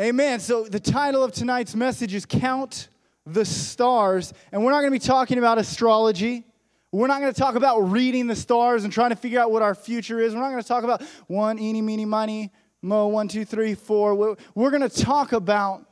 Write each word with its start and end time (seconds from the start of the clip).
Amen. 0.00 0.38
So, 0.38 0.62
the 0.62 0.78
title 0.78 1.24
of 1.24 1.32
tonight's 1.32 1.74
message 1.74 2.14
is 2.14 2.24
Count 2.24 2.88
the 3.26 3.44
Stars. 3.44 4.32
And 4.52 4.62
we're 4.62 4.70
not 4.70 4.82
going 4.82 4.92
to 4.92 4.94
be 4.94 5.04
talking 5.04 5.38
about 5.38 5.58
astrology. 5.58 6.44
We're 6.92 7.08
not 7.08 7.20
going 7.20 7.32
to 7.34 7.38
talk 7.38 7.56
about 7.56 7.80
reading 7.80 8.28
the 8.28 8.36
stars 8.36 8.84
and 8.84 8.92
trying 8.92 9.10
to 9.10 9.16
figure 9.16 9.40
out 9.40 9.50
what 9.50 9.60
our 9.60 9.74
future 9.74 10.20
is. 10.20 10.36
We're 10.36 10.40
not 10.40 10.50
going 10.50 10.62
to 10.62 10.68
talk 10.68 10.84
about 10.84 11.02
one, 11.26 11.58
eeny, 11.58 11.82
meeny, 11.82 12.04
miny, 12.04 12.52
mo, 12.80 13.08
one, 13.08 13.26
two, 13.26 13.44
three, 13.44 13.74
four. 13.74 14.36
We're 14.54 14.70
going 14.70 14.88
to 14.88 15.02
talk 15.02 15.32
about 15.32 15.84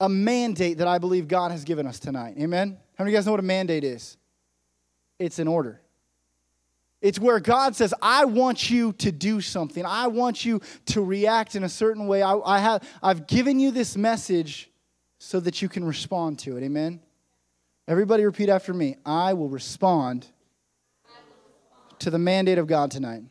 a 0.00 0.08
mandate 0.08 0.76
that 0.76 0.86
I 0.86 0.98
believe 0.98 1.26
God 1.26 1.50
has 1.50 1.64
given 1.64 1.86
us 1.86 1.98
tonight. 1.98 2.34
Amen? 2.38 2.76
How 2.98 3.04
many 3.04 3.10
of 3.10 3.12
you 3.12 3.18
guys 3.18 3.24
know 3.24 3.32
what 3.32 3.40
a 3.40 3.42
mandate 3.42 3.84
is? 3.84 4.18
It's 5.18 5.38
an 5.38 5.48
order. 5.48 5.80
It's 7.00 7.18
where 7.18 7.40
God 7.40 7.74
says, 7.74 7.94
I 8.02 8.26
want 8.26 8.70
you 8.70 8.92
to 8.94 9.10
do 9.10 9.40
something. 9.40 9.84
I 9.86 10.08
want 10.08 10.44
you 10.44 10.60
to 10.86 11.02
react 11.02 11.54
in 11.54 11.64
a 11.64 11.68
certain 11.68 12.06
way. 12.06 12.22
I, 12.22 12.36
I 12.38 12.58
have, 12.58 12.86
I've 13.02 13.26
given 13.26 13.58
you 13.58 13.70
this 13.70 13.96
message 13.96 14.70
so 15.18 15.40
that 15.40 15.62
you 15.62 15.68
can 15.68 15.84
respond 15.84 16.38
to 16.40 16.56
it. 16.58 16.62
Amen? 16.62 17.00
Everybody 17.88 18.24
repeat 18.24 18.50
after 18.50 18.74
me. 18.74 18.96
I 19.04 19.32
will 19.32 19.48
respond, 19.48 20.26
I 21.06 21.10
will 21.10 21.36
respond. 21.46 22.00
to 22.00 22.10
the 22.10 22.18
mandate 22.18 22.58
of 22.58 22.66
God 22.66 22.90
tonight. 22.90 23.22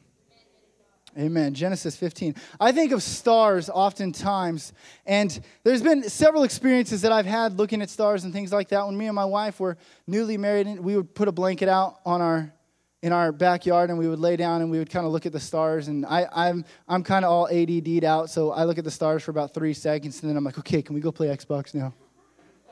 Amen. 1.18 1.54
Genesis 1.54 1.96
15. 1.96 2.36
I 2.60 2.72
think 2.72 2.92
of 2.92 3.04
stars 3.04 3.70
oftentimes, 3.70 4.74
and 5.06 5.40
there's 5.64 5.82
been 5.82 6.08
several 6.08 6.44
experiences 6.44 7.02
that 7.02 7.12
I've 7.12 7.26
had 7.26 7.58
looking 7.58 7.82
at 7.82 7.90
stars 7.90 8.24
and 8.24 8.32
things 8.32 8.54
like 8.54 8.70
that. 8.70 8.86
When 8.86 8.96
me 8.98 9.08
and 9.08 9.16
my 9.16 9.26
wife 9.26 9.60
were 9.60 9.78
newly 10.08 10.38
married, 10.38 10.80
we 10.80 10.96
would 10.96 11.14
put 11.16 11.28
a 11.28 11.32
blanket 11.32 11.68
out 11.68 12.00
on 12.06 12.22
our 12.22 12.54
in 13.02 13.14
our 13.14 13.32
backyard 13.32 13.90
and 13.90 13.98
we 13.98 14.08
would 14.08 14.20
lay 14.20 14.36
down 14.36 14.62
and 14.62 14.70
we 14.70 14.78
would 14.78 14.90
kind 14.90 15.06
of 15.06 15.12
look 15.12 15.26
at 15.26 15.32
the 15.32 15.40
stars. 15.40 15.88
And 15.88 16.06
I, 16.06 16.28
I'm, 16.34 16.66
I'm 16.88 17.04
kind 17.04 17.24
of 17.24 17.32
all 17.32 17.48
ADD'd 17.48 18.04
out, 18.04 18.30
so 18.30 18.52
I 18.52 18.66
look 18.66 18.78
at 18.78 18.84
the 18.84 18.92
stars 18.92 19.24
for 19.24 19.32
about 19.32 19.54
three 19.54 19.74
seconds 19.74 20.22
and 20.22 20.30
then 20.30 20.38
I'm 20.38 20.44
like, 20.44 20.60
okay, 20.60 20.82
can 20.82 20.96
we 20.96 21.02
go 21.02 21.12
play 21.12 21.28
Xbox 21.28 21.74
now? 21.74 21.94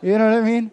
You 0.01 0.17
know 0.17 0.29
what 0.29 0.37
I 0.37 0.41
mean? 0.41 0.71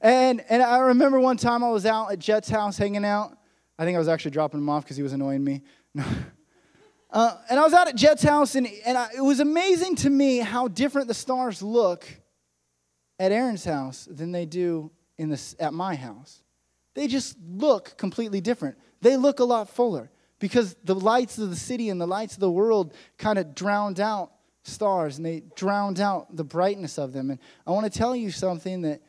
And, 0.00 0.44
and 0.48 0.62
I 0.62 0.78
remember 0.78 1.18
one 1.18 1.36
time 1.36 1.64
I 1.64 1.70
was 1.70 1.86
out 1.86 2.12
at 2.12 2.18
Jet's 2.18 2.48
house 2.48 2.76
hanging 2.76 3.04
out. 3.04 3.36
I 3.78 3.84
think 3.84 3.96
I 3.96 3.98
was 3.98 4.08
actually 4.08 4.32
dropping 4.32 4.60
him 4.60 4.68
off 4.68 4.84
because 4.84 4.96
he 4.96 5.02
was 5.02 5.14
annoying 5.14 5.42
me. 5.42 5.62
uh, 7.10 7.36
and 7.48 7.58
I 7.58 7.64
was 7.64 7.72
out 7.72 7.88
at 7.88 7.96
Jet's 7.96 8.22
house, 8.22 8.54
and, 8.54 8.68
and 8.84 8.96
I, 8.96 9.08
it 9.16 9.22
was 9.22 9.40
amazing 9.40 9.96
to 9.96 10.10
me 10.10 10.38
how 10.38 10.68
different 10.68 11.08
the 11.08 11.14
stars 11.14 11.62
look 11.62 12.06
at 13.18 13.32
Aaron's 13.32 13.64
house 13.64 14.06
than 14.10 14.32
they 14.32 14.46
do 14.46 14.90
in 15.18 15.30
the, 15.30 15.54
at 15.58 15.72
my 15.72 15.94
house. 15.94 16.42
They 16.94 17.06
just 17.06 17.36
look 17.40 17.96
completely 17.96 18.40
different 18.40 18.76
they 19.00 19.16
look 19.16 19.40
a 19.40 19.44
lot 19.44 19.68
fuller 19.68 20.10
because 20.38 20.74
the 20.84 20.94
lights 20.94 21.38
of 21.38 21.50
the 21.50 21.56
city 21.56 21.88
and 21.88 22.00
the 22.00 22.06
lights 22.06 22.34
of 22.34 22.40
the 22.40 22.50
world 22.50 22.94
kind 23.18 23.38
of 23.38 23.54
drowned 23.54 24.00
out 24.00 24.32
stars 24.62 25.16
and 25.16 25.24
they 25.24 25.42
drowned 25.54 26.00
out 26.00 26.34
the 26.34 26.44
brightness 26.44 26.98
of 26.98 27.12
them. 27.12 27.30
And 27.30 27.38
I 27.66 27.70
want 27.70 27.90
to 27.90 27.98
tell 27.98 28.16
you 28.16 28.30
something 28.30 28.82
that, 28.82 29.00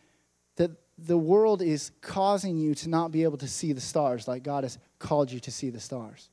that 0.57 0.71
the 0.97 1.17
world 1.17 1.61
is 1.61 1.91
causing 2.01 2.57
you 2.57 2.75
to 2.75 2.89
not 2.89 3.11
be 3.11 3.23
able 3.23 3.37
to 3.39 3.47
see 3.47 3.73
the 3.73 3.81
stars 3.81 4.27
like 4.27 4.43
God 4.43 4.63
has 4.63 4.77
called 4.99 5.31
you 5.31 5.39
to 5.41 5.51
see 5.51 5.69
the 5.69 5.79
stars. 5.79 6.29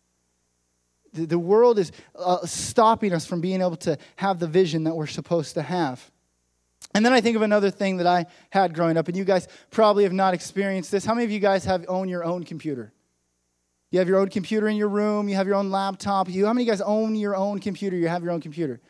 The, 1.15 1.27
the 1.27 1.39
world 1.39 1.79
is 1.79 1.91
uh, 2.15 2.45
stopping 2.45 3.13
us 3.13 3.25
from 3.25 3.41
being 3.41 3.61
able 3.61 3.77
to 3.77 3.97
have 4.17 4.39
the 4.39 4.47
vision 4.47 4.85
that 4.85 4.95
we're 4.95 5.07
supposed 5.07 5.55
to 5.55 5.63
have. 5.63 6.11
And 6.95 7.05
then 7.05 7.13
I 7.13 7.21
think 7.21 7.37
of 7.37 7.43
another 7.43 7.71
thing 7.71 7.99
that 7.99 8.07
I 8.07 8.27
had 8.51 8.75
growing 8.75 8.97
up, 8.97 9.09
and 9.09 9.17
you 9.17 9.25
guys 9.25 9.47
probably 9.71 10.05
have 10.05 10.13
not 10.13 10.35
experienced 10.35 10.91
this. 10.91 11.05
How 11.05 11.15
many 11.15 11.25
of 11.25 11.31
you 11.31 11.39
guys 11.39 11.65
have 11.65 11.85
own 11.89 12.09
your 12.09 12.25
own 12.25 12.45
computer? 12.45 12.93
You 13.91 13.99
have 13.99 14.09
your 14.09 14.19
own 14.19 14.29
computer 14.29 14.69
in 14.69 14.77
your 14.77 14.89
room, 14.89 15.29
you 15.29 15.37
have 15.37 15.47
your 15.47 15.57
own 15.57 15.71
laptop. 15.71 16.29
You, 16.29 16.47
how 16.47 16.53
many 16.53 16.65
of 16.65 16.67
you 16.67 16.73
guys 16.73 16.81
own 16.83 17.15
your 17.15 17.35
own 17.35 17.59
computer? 17.59 17.97
You 17.97 18.09
have 18.09 18.23
your 18.23 18.33
own 18.33 18.41
computer. 18.41 18.81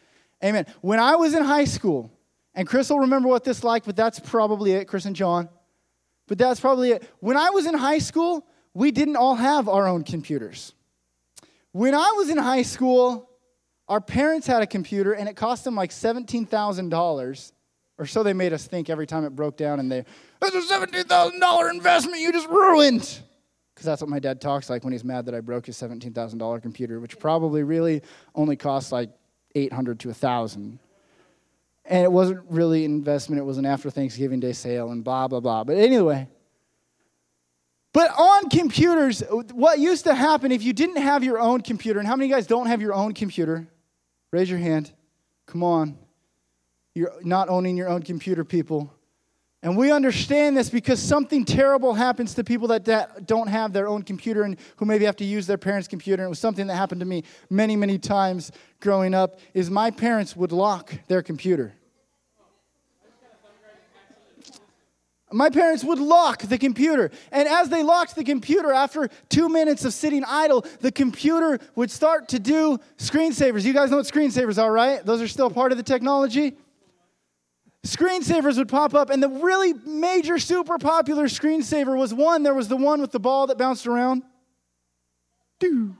Amen. 0.42 0.66
When 0.80 0.98
I 0.98 1.16
was 1.16 1.34
in 1.34 1.44
high 1.44 1.64
school, 1.64 2.10
and 2.54 2.66
Chris 2.66 2.90
will 2.90 2.98
remember 2.98 3.28
what 3.28 3.44
this 3.44 3.62
like, 3.62 3.84
but 3.84 3.94
that's 3.94 4.18
probably 4.18 4.72
it, 4.72 4.88
Chris 4.88 5.04
and 5.04 5.14
John. 5.14 5.48
But 6.26 6.38
that's 6.38 6.60
probably 6.60 6.90
it. 6.90 7.08
When 7.20 7.36
I 7.36 7.50
was 7.50 7.66
in 7.66 7.74
high 7.74 7.98
school, 7.98 8.46
we 8.74 8.90
didn't 8.90 9.16
all 9.16 9.36
have 9.36 9.68
our 9.68 9.86
own 9.86 10.02
computers. 10.02 10.74
When 11.72 11.94
I 11.94 12.12
was 12.16 12.30
in 12.30 12.36
high 12.36 12.62
school, 12.62 13.30
our 13.88 14.00
parents 14.00 14.46
had 14.46 14.62
a 14.62 14.66
computer 14.66 15.12
and 15.12 15.28
it 15.28 15.36
cost 15.36 15.64
them 15.64 15.76
like 15.76 15.90
$17,000, 15.90 17.52
or 17.98 18.06
so 18.06 18.22
they 18.22 18.32
made 18.32 18.52
us 18.52 18.66
think 18.66 18.90
every 18.90 19.06
time 19.06 19.24
it 19.24 19.30
broke 19.30 19.56
down, 19.56 19.78
and 19.78 19.90
they, 19.90 20.04
it's 20.42 20.70
a 20.70 20.74
$17,000 20.74 21.70
investment 21.70 22.20
you 22.20 22.32
just 22.32 22.48
ruined 22.48 23.20
because 23.78 23.86
that's 23.86 24.02
what 24.02 24.10
my 24.10 24.18
dad 24.18 24.40
talks 24.40 24.68
like 24.68 24.82
when 24.82 24.92
he's 24.92 25.04
mad 25.04 25.24
that 25.26 25.36
I 25.36 25.40
broke 25.40 25.66
his 25.66 25.76
$17,000 25.76 26.62
computer, 26.62 26.98
which 26.98 27.16
probably 27.16 27.62
really 27.62 28.02
only 28.34 28.56
costs 28.56 28.90
like 28.90 29.08
800 29.54 30.00
to 30.00 30.08
1000 30.08 30.80
And 31.84 32.04
it 32.04 32.10
wasn't 32.10 32.40
really 32.50 32.84
an 32.84 32.90
investment, 32.90 33.38
it 33.38 33.44
was 33.44 33.56
an 33.56 33.64
after 33.64 33.88
Thanksgiving 33.88 34.40
Day 34.40 34.52
sale 34.52 34.90
and 34.90 35.04
blah, 35.04 35.28
blah, 35.28 35.38
blah. 35.38 35.62
But 35.62 35.76
anyway, 35.76 36.26
but 37.92 38.10
on 38.18 38.48
computers, 38.50 39.22
what 39.52 39.78
used 39.78 40.02
to 40.04 40.14
happen 40.14 40.50
if 40.50 40.64
you 40.64 40.72
didn't 40.72 41.00
have 41.00 41.22
your 41.22 41.38
own 41.38 41.60
computer, 41.60 42.00
and 42.00 42.08
how 42.08 42.16
many 42.16 42.28
guys 42.28 42.48
don't 42.48 42.66
have 42.66 42.82
your 42.82 42.94
own 42.94 43.14
computer? 43.14 43.68
Raise 44.32 44.50
your 44.50 44.58
hand. 44.58 44.90
Come 45.46 45.62
on. 45.62 45.96
You're 46.96 47.12
not 47.22 47.48
owning 47.48 47.76
your 47.76 47.88
own 47.88 48.02
computer, 48.02 48.44
people. 48.44 48.92
And 49.62 49.76
we 49.76 49.90
understand 49.90 50.56
this 50.56 50.70
because 50.70 51.02
something 51.02 51.44
terrible 51.44 51.92
happens 51.92 52.34
to 52.34 52.44
people 52.44 52.68
that 52.68 53.26
don't 53.26 53.48
have 53.48 53.72
their 53.72 53.88
own 53.88 54.02
computer 54.02 54.44
and 54.44 54.56
who 54.76 54.84
maybe 54.84 55.04
have 55.04 55.16
to 55.16 55.24
use 55.24 55.48
their 55.48 55.58
parents' 55.58 55.88
computer. 55.88 56.22
And 56.22 56.28
it 56.28 56.30
was 56.30 56.38
something 56.38 56.68
that 56.68 56.76
happened 56.76 57.00
to 57.00 57.06
me 57.06 57.24
many, 57.50 57.74
many 57.74 57.98
times 57.98 58.52
growing 58.80 59.14
up 59.14 59.40
is 59.54 59.68
my 59.68 59.90
parents 59.90 60.36
would 60.36 60.52
lock 60.52 60.94
their 61.08 61.22
computer. 61.22 61.74
My 65.30 65.50
parents 65.50 65.84
would 65.84 65.98
lock 65.98 66.42
the 66.42 66.56
computer. 66.56 67.10
And 67.32 67.48
as 67.48 67.68
they 67.68 67.82
locked 67.82 68.14
the 68.14 68.24
computer, 68.24 68.72
after 68.72 69.10
two 69.28 69.48
minutes 69.48 69.84
of 69.84 69.92
sitting 69.92 70.24
idle, 70.24 70.64
the 70.80 70.92
computer 70.92 71.58
would 71.74 71.90
start 71.90 72.28
to 72.28 72.38
do 72.38 72.78
screensavers. 72.96 73.64
You 73.64 73.74
guys 73.74 73.90
know 73.90 73.98
what 73.98 74.06
screensavers 74.06 74.62
are, 74.62 74.72
right? 74.72 75.04
Those 75.04 75.20
are 75.20 75.28
still 75.28 75.50
part 75.50 75.72
of 75.72 75.76
the 75.76 75.84
technology 75.84 76.56
screensavers 77.88 78.58
would 78.58 78.68
pop 78.68 78.94
up, 78.94 79.10
and 79.10 79.22
the 79.22 79.28
really 79.28 79.72
major, 79.72 80.38
super 80.38 80.78
popular 80.78 81.24
screensaver 81.24 81.96
was 81.96 82.12
one. 82.12 82.42
There 82.42 82.54
was 82.54 82.68
the 82.68 82.76
one 82.76 83.00
with 83.00 83.12
the 83.12 83.20
ball 83.20 83.46
that 83.46 83.58
bounced 83.58 83.86
around. 83.86 84.22
Do. 85.58 85.96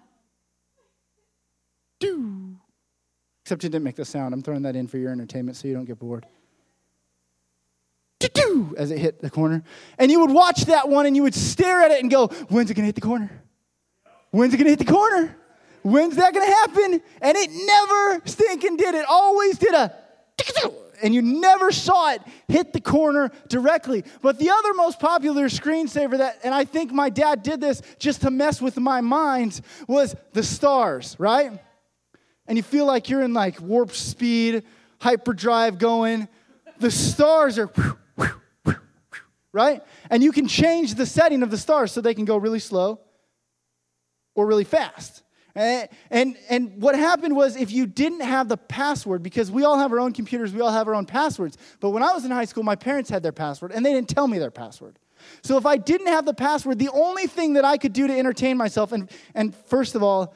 Do. 1.98 2.56
Except 3.42 3.64
it 3.64 3.70
didn't 3.70 3.84
make 3.84 3.96
the 3.96 4.04
sound. 4.04 4.34
I'm 4.34 4.42
throwing 4.42 4.62
that 4.62 4.76
in 4.76 4.86
for 4.86 4.98
your 4.98 5.10
entertainment 5.10 5.56
so 5.56 5.68
you 5.68 5.74
don't 5.74 5.86
get 5.86 5.98
bored. 5.98 6.26
Do 8.34 8.74
as 8.76 8.90
it 8.90 8.98
hit 8.98 9.20
the 9.20 9.30
corner. 9.30 9.62
And 9.98 10.10
you 10.10 10.20
would 10.20 10.30
watch 10.30 10.66
that 10.66 10.88
one 10.88 11.06
and 11.06 11.16
you 11.16 11.22
would 11.22 11.34
stare 11.34 11.82
at 11.82 11.90
it 11.90 12.02
and 12.02 12.10
go, 12.10 12.28
When's 12.48 12.70
it 12.70 12.74
to 12.74 12.82
hit 12.82 12.94
the 12.94 13.00
corner? 13.00 13.42
When's 14.30 14.52
it 14.52 14.58
to 14.58 14.64
hit 14.64 14.78
the 14.78 14.84
corner? 14.84 15.36
When's 15.82 16.16
that 16.16 16.34
to 16.34 16.40
happen? 16.40 17.00
And 17.22 17.36
it 17.36 17.50
never 17.50 18.22
stinking 18.26 18.76
did. 18.76 18.94
It 18.94 19.06
always 19.08 19.58
did 19.58 19.72
a 19.72 19.94
and 21.02 21.14
you 21.14 21.22
never 21.22 21.70
saw 21.70 22.12
it 22.12 22.22
hit 22.48 22.72
the 22.72 22.80
corner 22.80 23.30
directly. 23.48 24.04
But 24.22 24.38
the 24.38 24.50
other 24.50 24.74
most 24.74 24.98
popular 24.98 25.46
screensaver 25.46 26.18
that, 26.18 26.40
and 26.44 26.54
I 26.54 26.64
think 26.64 26.92
my 26.92 27.10
dad 27.10 27.42
did 27.42 27.60
this 27.60 27.82
just 27.98 28.22
to 28.22 28.30
mess 28.30 28.60
with 28.60 28.76
my 28.76 29.00
mind, 29.00 29.60
was 29.86 30.14
the 30.32 30.42
stars, 30.42 31.16
right? 31.18 31.58
And 32.46 32.56
you 32.56 32.62
feel 32.62 32.86
like 32.86 33.08
you're 33.08 33.22
in 33.22 33.34
like 33.34 33.60
warp 33.60 33.92
speed, 33.92 34.64
hyperdrive 35.00 35.78
going. 35.78 36.28
The 36.78 36.90
stars 36.90 37.58
are, 37.58 37.70
right? 39.52 39.82
And 40.10 40.22
you 40.22 40.32
can 40.32 40.46
change 40.48 40.94
the 40.94 41.06
setting 41.06 41.42
of 41.42 41.50
the 41.50 41.58
stars 41.58 41.92
so 41.92 42.00
they 42.00 42.14
can 42.14 42.24
go 42.24 42.36
really 42.36 42.60
slow 42.60 43.00
or 44.34 44.46
really 44.46 44.64
fast. 44.64 45.22
And, 45.58 45.88
and, 46.12 46.36
and 46.48 46.80
what 46.80 46.94
happened 46.94 47.34
was 47.34 47.56
if 47.56 47.72
you 47.72 47.86
didn't 47.86 48.20
have 48.20 48.48
the 48.48 48.56
password, 48.56 49.24
because 49.24 49.50
we 49.50 49.64
all 49.64 49.76
have 49.76 49.90
our 49.90 49.98
own 49.98 50.12
computers, 50.12 50.52
we 50.52 50.60
all 50.60 50.70
have 50.70 50.86
our 50.86 50.94
own 50.94 51.04
passwords. 51.04 51.58
But 51.80 51.90
when 51.90 52.04
I 52.04 52.12
was 52.12 52.24
in 52.24 52.30
high 52.30 52.44
school, 52.44 52.62
my 52.62 52.76
parents 52.76 53.10
had 53.10 53.24
their 53.24 53.32
password 53.32 53.72
and 53.72 53.84
they 53.84 53.92
didn't 53.92 54.08
tell 54.08 54.28
me 54.28 54.38
their 54.38 54.52
password. 54.52 55.00
So 55.42 55.58
if 55.58 55.66
I 55.66 55.76
didn't 55.76 56.06
have 56.06 56.24
the 56.24 56.32
password, 56.32 56.78
the 56.78 56.90
only 56.90 57.26
thing 57.26 57.54
that 57.54 57.64
I 57.64 57.76
could 57.76 57.92
do 57.92 58.06
to 58.06 58.16
entertain 58.16 58.56
myself, 58.56 58.92
and, 58.92 59.10
and 59.34 59.52
first 59.52 59.96
of 59.96 60.02
all, 60.04 60.32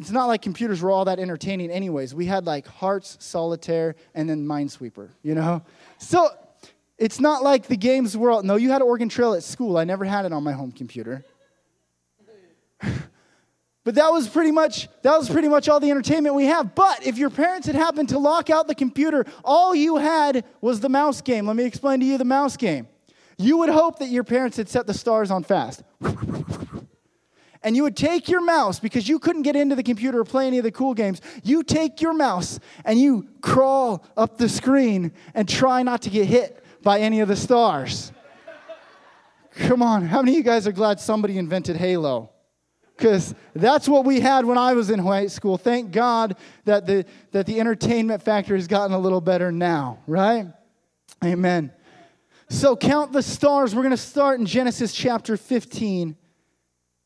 it's 0.00 0.10
not 0.10 0.26
like 0.26 0.42
computers 0.42 0.82
were 0.82 0.90
all 0.90 1.04
that 1.04 1.20
entertaining, 1.20 1.70
anyways. 1.70 2.12
We 2.12 2.26
had 2.26 2.44
like 2.44 2.66
Hearts, 2.66 3.18
Solitaire, 3.20 3.94
and 4.16 4.28
then 4.28 4.44
Minesweeper, 4.44 5.10
you 5.22 5.36
know? 5.36 5.62
So 5.98 6.28
it's 6.98 7.20
not 7.20 7.44
like 7.44 7.68
the 7.68 7.76
games 7.76 8.16
were 8.16 8.32
all, 8.32 8.42
no, 8.42 8.56
you 8.56 8.70
had 8.70 8.82
Oregon 8.82 9.08
Trail 9.08 9.34
at 9.34 9.44
school. 9.44 9.78
I 9.78 9.84
never 9.84 10.04
had 10.04 10.24
it 10.26 10.32
on 10.32 10.42
my 10.42 10.52
home 10.52 10.72
computer. 10.72 11.24
But 13.86 13.94
that 13.94 14.10
was 14.10 14.26
pretty 14.26 14.50
much 14.50 14.88
that 15.02 15.16
was 15.16 15.30
pretty 15.30 15.46
much 15.46 15.68
all 15.68 15.78
the 15.78 15.92
entertainment 15.92 16.34
we 16.34 16.46
have. 16.46 16.74
But 16.74 17.06
if 17.06 17.18
your 17.18 17.30
parents 17.30 17.68
had 17.68 17.76
happened 17.76 18.08
to 18.08 18.18
lock 18.18 18.50
out 18.50 18.66
the 18.66 18.74
computer, 18.74 19.24
all 19.44 19.76
you 19.76 19.98
had 19.98 20.44
was 20.60 20.80
the 20.80 20.88
mouse 20.88 21.20
game. 21.20 21.46
Let 21.46 21.54
me 21.54 21.62
explain 21.62 22.00
to 22.00 22.06
you 22.06 22.18
the 22.18 22.24
mouse 22.24 22.56
game. 22.56 22.88
You 23.38 23.58
would 23.58 23.68
hope 23.68 24.00
that 24.00 24.08
your 24.08 24.24
parents 24.24 24.56
had 24.56 24.68
set 24.68 24.88
the 24.88 24.92
stars 24.92 25.30
on 25.30 25.44
fast. 25.44 25.84
and 27.62 27.76
you 27.76 27.84
would 27.84 27.96
take 27.96 28.28
your 28.28 28.40
mouse 28.40 28.80
because 28.80 29.08
you 29.08 29.20
couldn't 29.20 29.42
get 29.42 29.54
into 29.54 29.76
the 29.76 29.84
computer 29.84 30.18
or 30.18 30.24
play 30.24 30.48
any 30.48 30.58
of 30.58 30.64
the 30.64 30.72
cool 30.72 30.92
games. 30.92 31.20
You 31.44 31.62
take 31.62 32.00
your 32.00 32.12
mouse 32.12 32.58
and 32.84 32.98
you 32.98 33.28
crawl 33.40 34.04
up 34.16 34.36
the 34.36 34.48
screen 34.48 35.12
and 35.32 35.48
try 35.48 35.84
not 35.84 36.02
to 36.02 36.10
get 36.10 36.26
hit 36.26 36.60
by 36.82 36.98
any 36.98 37.20
of 37.20 37.28
the 37.28 37.36
stars. 37.36 38.10
Come 39.54 39.80
on, 39.80 40.06
how 40.06 40.22
many 40.22 40.32
of 40.32 40.38
you 40.38 40.42
guys 40.42 40.66
are 40.66 40.72
glad 40.72 40.98
somebody 40.98 41.38
invented 41.38 41.76
Halo? 41.76 42.32
Because 42.96 43.34
that's 43.54 43.88
what 43.88 44.04
we 44.04 44.20
had 44.20 44.44
when 44.44 44.56
I 44.56 44.72
was 44.72 44.90
in 44.90 44.98
high 44.98 45.26
school. 45.26 45.58
Thank 45.58 45.92
God 45.92 46.36
that 46.64 46.86
the, 46.86 47.04
that 47.32 47.46
the 47.46 47.60
entertainment 47.60 48.22
factor 48.22 48.54
has 48.54 48.66
gotten 48.66 48.94
a 48.94 48.98
little 48.98 49.20
better 49.20 49.52
now, 49.52 49.98
right? 50.06 50.46
Amen. 51.24 51.72
So 52.48 52.76
count 52.76 53.12
the 53.12 53.22
stars. 53.22 53.74
We're 53.74 53.82
going 53.82 53.90
to 53.90 53.96
start 53.96 54.40
in 54.40 54.46
Genesis 54.46 54.92
chapter 54.92 55.36
15 55.36 56.16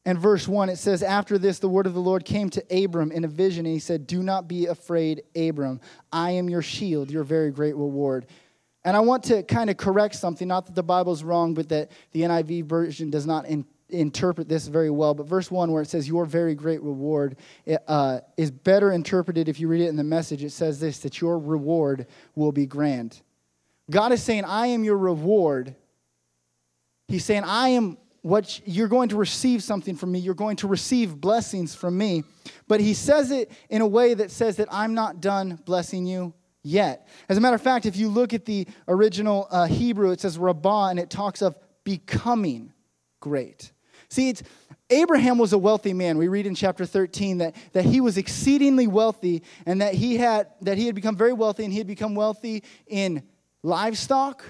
and 0.05 0.19
verse 0.19 0.47
1. 0.47 0.69
It 0.69 0.77
says, 0.77 1.03
After 1.03 1.39
this, 1.39 1.59
the 1.59 1.69
word 1.69 1.87
of 1.87 1.95
the 1.95 2.01
Lord 2.01 2.25
came 2.25 2.51
to 2.51 2.85
Abram 2.85 3.11
in 3.11 3.25
a 3.25 3.29
vision, 3.29 3.67
and 3.67 3.73
he 3.73 3.81
said, 3.81 4.07
Do 4.07 4.23
not 4.23 4.49
be 4.49 4.67
afraid, 4.67 5.23
Abram. 5.35 5.81
I 6.13 6.33
am 6.33 6.49
your 6.49 6.63
shield, 6.63 7.11
your 7.11 7.25
very 7.25 7.51
great 7.51 7.75
reward. 7.75 8.27
And 8.85 8.97
I 8.97 9.01
want 9.01 9.25
to 9.25 9.43
kind 9.43 9.71
of 9.71 9.77
correct 9.77 10.15
something, 10.15 10.49
not 10.49 10.67
that 10.67 10.75
the 10.75 10.83
Bible's 10.83 11.23
wrong, 11.23 11.55
but 11.55 11.69
that 11.69 11.91
the 12.13 12.23
NIV 12.23 12.65
version 12.65 13.11
does 13.11 13.27
not 13.27 13.47
in, 13.47 13.67
interpret 13.93 14.49
this 14.49 14.67
very 14.67 14.91
well. 14.91 15.15
But 15.15 15.27
verse 15.27 15.51
1, 15.51 15.71
where 15.73 15.83
it 15.83 15.89
says, 15.89 16.09
Your 16.09 16.25
very 16.25 16.55
great 16.55 16.83
reward, 16.83 17.37
uh, 17.89 18.21
is 18.37 18.51
better 18.51 18.93
interpreted 18.93 19.49
if 19.49 19.61
you 19.61 19.69
read 19.69 19.81
it 19.81 19.89
in 19.89 19.97
the 19.97 20.05
message. 20.05 20.43
It 20.43 20.51
says 20.51 20.81
this, 20.81 20.99
that 21.01 21.21
your 21.21 21.39
reward 21.39 22.07
will 22.35 22.53
be 22.53 22.67
grand. 22.67 23.21
God 23.91 24.13
is 24.13 24.23
saying, 24.23 24.45
I 24.45 24.69
am 24.69 24.85
your 24.85 24.97
reward. 24.97 25.75
He's 27.09 27.25
saying, 27.25 27.43
I 27.45 27.71
am 27.71 27.99
what 28.23 28.61
you're 28.67 28.89
going 28.89 29.09
to 29.09 29.17
receive 29.17 29.63
something 29.63 29.97
from 29.97 30.13
me. 30.13 30.19
You're 30.19 30.35
going 30.35 30.57
to 30.57 30.69
receive 30.69 31.21
blessings 31.21 31.75
from 31.75 31.97
me. 31.97 32.25
But 32.69 32.81
he 32.81 32.95
says 32.95 33.31
it 33.31 33.51
in 33.69 33.81
a 33.81 33.87
way 33.87 34.15
that 34.15 34.31
says 34.31 34.57
that 34.57 34.69
I'm 34.71 34.95
not 34.95 35.21
done 35.21 35.59
blessing 35.65 36.07
you 36.07 36.35
yet. 36.63 37.09
As 37.29 37.37
a 37.37 37.41
matter 37.41 37.57
of 37.57 37.63
fact, 37.63 37.87
if 37.87 37.97
you 37.97 38.09
look 38.09 38.35
at 38.35 38.45
the 38.45 38.67
original 38.89 39.49
uh, 39.51 39.67
Hebrew, 39.67 40.11
it 40.11 40.21
says 40.21 40.39
rabbah, 40.39 40.89
and 40.89 40.99
it 40.99 41.11
talks 41.11 41.43
of 41.43 41.57
becoming 41.85 42.73
great. 43.21 43.73
See, 44.11 44.29
it's, 44.29 44.43
Abraham 44.91 45.39
was 45.39 45.53
a 45.53 45.59
wealthy 45.59 45.93
man. 45.93 46.19
We 46.19 46.27
read 46.27 46.47
in 46.47 46.57
chapter 46.57 46.85
13 46.85 47.39
that, 47.39 47.55
that 47.73 47.85
he 47.85 48.01
was 48.01 48.19
exceedingly 48.19 48.89
wealthy 48.89 49.45
and 49.65 49.81
that 49.81 49.95
he, 49.95 50.17
had, 50.17 50.49
that 50.63 50.79
he 50.79 50.87
had 50.87 50.97
become 50.97 51.17
very 51.17 51.33
wealthy 51.33 51.65
and 51.65 51.73
he 51.73 51.79
had 51.79 51.87
become 51.87 52.17
wealthy 52.17 52.65
in 52.89 53.23
livestock 53.63 54.45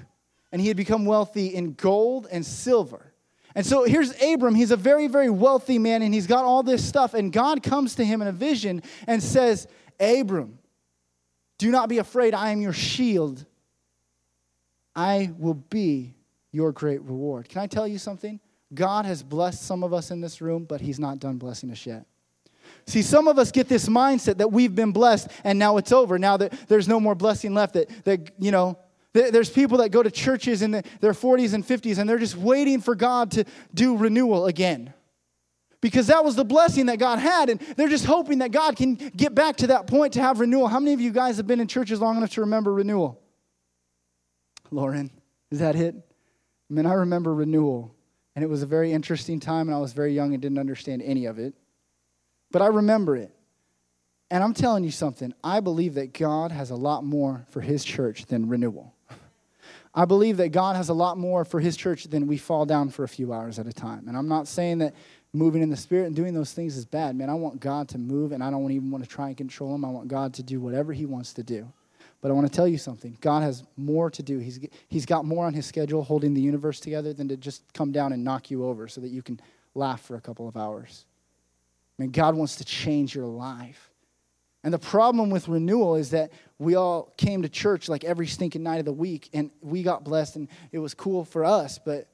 and 0.51 0.61
he 0.61 0.69
had 0.69 0.79
become 0.79 1.05
wealthy 1.05 1.49
in 1.49 1.75
gold 1.75 2.27
and 2.33 2.45
silver. 2.45 3.13
And 3.55 3.67
so 3.67 3.85
here's 3.85 4.15
Abram. 4.23 4.55
He's 4.55 4.71
a 4.71 4.77
very, 4.77 5.09
very 5.09 5.29
wealthy 5.29 5.79
man 5.79 6.01
and 6.03 6.15
he's 6.15 6.27
got 6.27 6.45
all 6.45 6.63
this 6.63 6.83
stuff. 6.83 7.13
And 7.13 7.31
God 7.31 7.63
comes 7.63 7.97
to 7.97 8.05
him 8.05 8.23
in 8.23 8.29
a 8.29 8.33
vision 8.33 8.83
and 9.07 9.23
says, 9.23 9.67
Abram, 9.99 10.59
do 11.59 11.71
not 11.71 11.91
be 11.91 11.99
afraid. 11.99 12.33
I 12.33 12.51
am 12.51 12.63
your 12.63 12.73
shield. 12.73 13.45
I 14.97 15.33
will 15.39 15.55
be 15.55 16.15
your 16.51 16.73
great 16.73 17.03
reward. 17.03 17.49
Can 17.49 17.61
I 17.61 17.67
tell 17.67 17.87
you 17.87 17.99
something? 17.99 18.41
God 18.73 19.05
has 19.05 19.23
blessed 19.23 19.63
some 19.63 19.83
of 19.83 19.93
us 19.93 20.11
in 20.11 20.21
this 20.21 20.41
room, 20.41 20.65
but 20.65 20.81
He's 20.81 20.99
not 20.99 21.19
done 21.19 21.39
blessing 21.39 21.71
us 21.71 21.85
yet. 21.87 22.07
See, 22.87 23.03
some 23.03 23.29
of 23.29 23.39
us 23.39 23.51
get 23.51 23.69
this 23.69 23.89
mindset 23.89 24.39
that 24.39 24.53
we've 24.53 24.75
been 24.75 24.93
blessed 24.93 25.29
and 25.45 25.59
now 25.59 25.77
it's 25.77 25.93
over. 25.93 26.19
Now 26.19 26.37
that 26.37 26.53
there's 26.69 26.89
no 26.89 27.01
more 27.01 27.15
blessing 27.15 27.55
left, 27.55 27.75
that, 27.75 27.89
that 28.05 28.31
you 28.39 28.51
know, 28.51 28.79
there's 29.13 29.51
people 29.51 29.79
that 29.79 29.91
go 29.91 30.03
to 30.03 30.11
churches 30.11 30.63
in 30.63 30.71
their 30.71 30.85
40s 31.13 31.55
and 31.55 31.67
50s 31.67 31.99
and 31.99 32.09
they're 32.09 32.19
just 32.19 32.37
waiting 32.37 32.81
for 32.81 32.95
God 32.95 33.33
to 33.33 33.45
do 33.75 33.97
renewal 33.97 34.47
again. 34.47 34.95
Because 35.81 36.09
that 36.09 36.25
was 36.25 36.37
the 36.37 36.45
blessing 36.45 36.87
that 36.87 36.99
God 36.99 37.19
had, 37.19 37.49
and 37.49 37.59
they're 37.77 37.89
just 37.89 38.05
hoping 38.05 38.41
that 38.41 38.51
God 38.51 38.77
can 38.77 38.97
get 38.97 39.35
back 39.35 39.57
to 39.57 39.69
that 39.69 39.87
point 39.87 40.13
to 40.13 40.21
have 40.21 40.39
renewal. 40.39 40.69
How 40.69 40.79
many 40.79 40.93
of 40.93 41.01
you 41.01 41.11
guys 41.11 41.39
have 41.39 41.47
been 41.47 41.59
in 41.59 41.69
churches 41.69 42.01
long 42.03 42.19
enough 42.19 42.31
to 42.33 42.43
remember 42.43 42.71
renewal? 42.71 43.19
Lauren, 44.71 45.11
is 45.51 45.61
that 45.61 45.77
it? 45.77 45.95
I 45.95 46.75
mean, 46.75 46.85
I 46.85 46.93
remember 46.93 47.35
renewal. 47.35 47.95
And 48.35 48.45
it 48.45 48.49
was 48.49 48.63
a 48.63 48.67
very 48.67 48.93
interesting 48.93 49.41
time, 49.41 49.69
and 49.69 49.75
I 49.75 49.81
was 49.81 49.93
very 49.93 50.15
young 50.15 50.33
and 50.33 50.41
didn't 50.41 50.59
understand 50.59 51.03
any 51.03 51.27
of 51.27 51.39
it. 51.39 51.55
But 52.51 52.63
I 52.63 52.69
remember 52.69 53.17
it. 53.17 53.35
And 54.31 54.45
I'm 54.45 54.55
telling 54.55 54.85
you 54.85 54.93
something, 54.93 55.35
I 55.43 55.59
believe 55.61 55.95
that 55.95 56.15
God 56.15 56.53
has 56.53 56.71
a 56.71 56.77
lot 56.77 57.05
more 57.05 57.45
for 57.51 57.61
His 57.61 57.85
church 57.85 58.27
than 58.27 58.49
renewal. 58.49 58.95
I 59.95 60.05
believe 60.05 60.37
that 60.37 60.51
God 60.51 60.77
has 60.77 60.89
a 60.89 60.95
lot 60.95 61.19
more 61.19 61.45
for 61.45 61.59
His 61.59 61.77
church 61.77 62.05
than 62.05 62.29
we 62.29 62.37
fall 62.37 62.65
down 62.65 62.91
for 62.91 63.03
a 63.03 63.09
few 63.09 63.33
hours 63.33 63.59
at 63.59 63.67
a 63.67 63.73
time. 63.73 64.07
And 64.07 64.17
I'm 64.17 64.29
not 64.29 64.47
saying 64.47 64.79
that 64.79 64.95
moving 65.33 65.63
in 65.63 65.71
the 65.71 65.77
Spirit 65.77 66.07
and 66.07 66.15
doing 66.15 66.33
those 66.33 66.53
things 66.53 66.77
is 66.77 66.85
bad, 66.85 67.17
man. 67.17 67.29
I 67.29 67.35
want 67.35 67.61
God 67.61 67.89
to 67.89 67.99
move, 67.99 68.31
and 68.31 68.43
I 68.43 68.51
don't 68.51 68.71
even 68.71 68.93
want 68.93 69.03
to 69.03 69.11
try 69.11 69.29
and 69.29 69.37
control 69.37 69.75
Him. 69.75 69.85
I 69.85 69.91
want 69.91 70.07
God 70.07 70.35
to 70.35 70.45
do 70.45 70.61
whatever 70.61 70.93
He 70.93 71.07
wants 71.07 71.33
to 71.35 71.43
do. 71.43 71.73
But 72.21 72.31
I 72.31 72.35
want 72.35 72.47
to 72.47 72.53
tell 72.53 72.69
you 72.69 72.79
something. 72.79 73.17
God 73.21 73.43
has 73.43 73.65
more 73.77 74.11
to 74.11 74.23
do. 74.23 74.39
He's, 74.39 74.61
he's 74.89 75.07
got 75.07 75.25
more 75.25 75.47
on 75.47 75.55
his 75.55 75.67
schedule 75.67 76.03
holding 76.03 76.35
the 76.35 76.41
universe 76.41 76.79
together 76.79 77.13
than 77.13 77.29
to 77.29 77.37
just 77.37 77.63
come 77.73 77.93
down 77.93 78.13
and 78.13 78.23
knock 78.23 78.51
you 78.51 78.67
over 78.67 78.89
so 78.89 79.01
that 79.01 79.09
you 79.09 79.23
can 79.23 79.41
laugh 79.75 80.03
for 80.03 80.17
a 80.17 80.21
couple 80.21 80.47
of 80.47 80.57
hours. 80.57 81.07
I 81.99 82.03
mean, 82.03 82.11
God 82.11 82.35
wants 82.35 82.57
to 82.57 82.65
change 82.65 83.15
your 83.15 83.27
life. 83.27 83.91
And 84.63 84.75
the 84.75 84.79
problem 84.79 85.31
with 85.31 85.49
renewal 85.49 85.97
is 85.97 86.11
that 86.11 86.33
we 86.59 86.75
all 86.75 87.15
came 87.17 87.43
to 87.43 87.49
church 87.49 87.89
like 87.89 88.05
every 88.05 88.27
stinking 88.27 88.63
night 88.63 88.79
of 88.79 88.85
the 88.85 88.93
week 88.93 89.31
and 89.33 89.51
we 89.63 89.83
got 89.83 90.05
blessed 90.05 90.37
and 90.37 90.49
it 90.73 90.79
was 90.79 90.93
cool 90.93 91.25
for 91.25 91.45
us, 91.45 91.79
but 91.79 92.09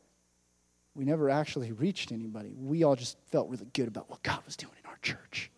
we 0.94 1.04
never 1.04 1.28
actually 1.28 1.72
reached 1.72 2.12
anybody. 2.12 2.54
We 2.56 2.84
all 2.84 2.94
just 2.94 3.18
felt 3.32 3.50
really 3.50 3.66
good 3.72 3.88
about 3.88 4.08
what 4.08 4.22
God 4.22 4.40
was 4.44 4.56
doing 4.56 4.72
in 4.82 4.88
our 4.88 4.98
church. 5.02 5.50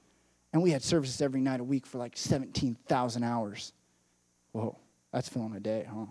And 0.52 0.62
we 0.62 0.70
had 0.70 0.82
services 0.82 1.20
every 1.20 1.40
night 1.40 1.60
a 1.60 1.64
week 1.64 1.86
for 1.86 1.98
like 1.98 2.16
17,000 2.16 3.22
hours. 3.22 3.74
Whoa, 4.52 4.76
that's 5.12 5.28
filling 5.28 5.54
a 5.54 5.60
day, 5.60 5.86
huh? 5.88 6.06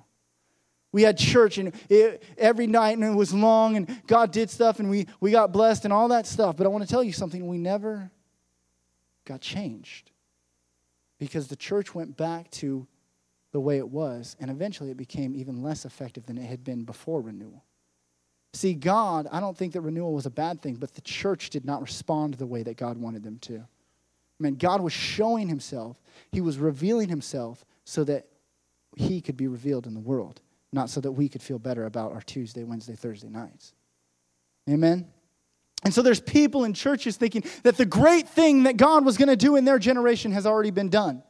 We 0.92 1.04
had 1.04 1.18
church 1.18 1.58
and 1.58 1.74
it, 1.90 2.24
every 2.38 2.66
night 2.66 2.98
and 2.98 3.04
it 3.04 3.16
was 3.16 3.34
long 3.34 3.76
and 3.76 4.02
God 4.08 4.32
did 4.32 4.50
stuff 4.50 4.80
and 4.80 4.90
we, 4.90 5.08
we 5.20 5.32
got 5.32 5.52
blessed 5.52 5.84
and 5.84 5.94
all 5.94 6.08
that 6.08 6.26
stuff. 6.26 6.58
But 6.58 6.66
I 6.66 6.70
want 6.70 6.84
to 6.84 6.90
tell 6.90 7.04
you 7.04 7.12
something 7.12 7.46
we 7.48 7.58
never 7.58 8.10
got 9.26 9.42
changed 9.42 10.12
because 11.20 11.48
the 11.48 11.56
church 11.56 11.94
went 11.94 12.16
back 12.16 12.50
to 12.52 12.88
the 13.52 13.60
way 13.60 13.78
it 13.78 13.88
was 13.88 14.36
and 14.40 14.50
eventually 14.50 14.90
it 14.90 14.98
became 14.98 15.36
even 15.36 15.62
less 15.62 15.86
effective 15.86 16.26
than 16.26 16.38
it 16.38 16.46
had 16.46 16.64
been 16.64 16.84
before 16.84 17.22
renewal. 17.22 17.64
See, 18.54 18.74
God, 18.74 19.28
I 19.32 19.40
don't 19.40 19.58
think 19.58 19.74
that 19.74 19.82
renewal 19.82 20.14
was 20.14 20.26
a 20.26 20.32
bad 20.32 20.62
thing, 20.62 20.76
but 20.76 20.96
the 20.96 21.02
church 21.02 21.50
did 21.50 21.66
not 21.66 21.82
respond 21.82 22.36
the 22.36 22.46
way 22.46 22.64
that 22.64 22.78
God 22.78 22.98
wanted 22.98 23.24
them 23.24 23.38
to. 23.40 23.58
I 23.58 24.44
mean, 24.44 24.56
God 24.56 24.82
was 24.82 24.94
showing 24.94 25.48
himself, 25.48 26.02
He 26.32 26.42
was 26.42 26.58
revealing 26.58 27.10
Himself 27.10 27.66
so 27.88 28.04
that 28.04 28.28
he 28.98 29.22
could 29.22 29.38
be 29.38 29.48
revealed 29.48 29.88
in 29.88 29.94
the 29.94 30.00
world, 30.02 30.42
not 30.74 30.90
so 30.90 31.00
that 31.00 31.14
we 31.14 31.30
could 31.30 31.42
feel 31.42 31.58
better 31.58 31.86
about 31.86 32.12
our 32.12 32.20
Tuesday, 32.20 32.66
Wednesday, 32.66 32.96
Thursday 32.96 33.30
nights. 33.30 33.74
Amen? 34.70 35.08
And 35.86 35.94
so 35.94 36.02
there's 36.02 36.20
people 36.20 36.66
in 36.66 36.74
churches 36.74 37.16
thinking 37.16 37.46
that 37.64 37.78
the 37.78 37.86
great 37.86 38.28
thing 38.28 38.64
that 38.64 38.76
God 38.76 39.06
was 39.06 39.16
going 39.16 39.30
to 39.30 39.38
do 39.38 39.56
in 39.56 39.64
their 39.64 39.80
generation 39.80 40.34
has 40.34 40.46
already 40.46 40.70
been 40.70 40.90
done. 40.90 41.24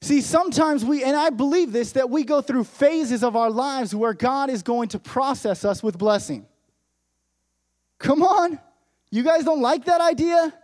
See, 0.00 0.22
sometimes 0.22 0.82
we, 0.82 1.04
and 1.04 1.14
I 1.14 1.28
believe 1.28 1.72
this, 1.72 1.92
that 1.92 2.08
we 2.08 2.24
go 2.24 2.40
through 2.40 2.64
phases 2.64 3.22
of 3.22 3.36
our 3.36 3.50
lives 3.50 3.94
where 3.94 4.14
God 4.14 4.48
is 4.48 4.62
going 4.62 4.88
to 4.90 4.98
process 4.98 5.62
us 5.62 5.82
with 5.82 5.98
blessing. 5.98 6.46
Come 7.98 8.22
on. 8.22 8.58
You 9.10 9.22
guys 9.22 9.44
don't 9.44 9.60
like 9.60 9.84
that 9.84 10.00
idea? 10.00 10.54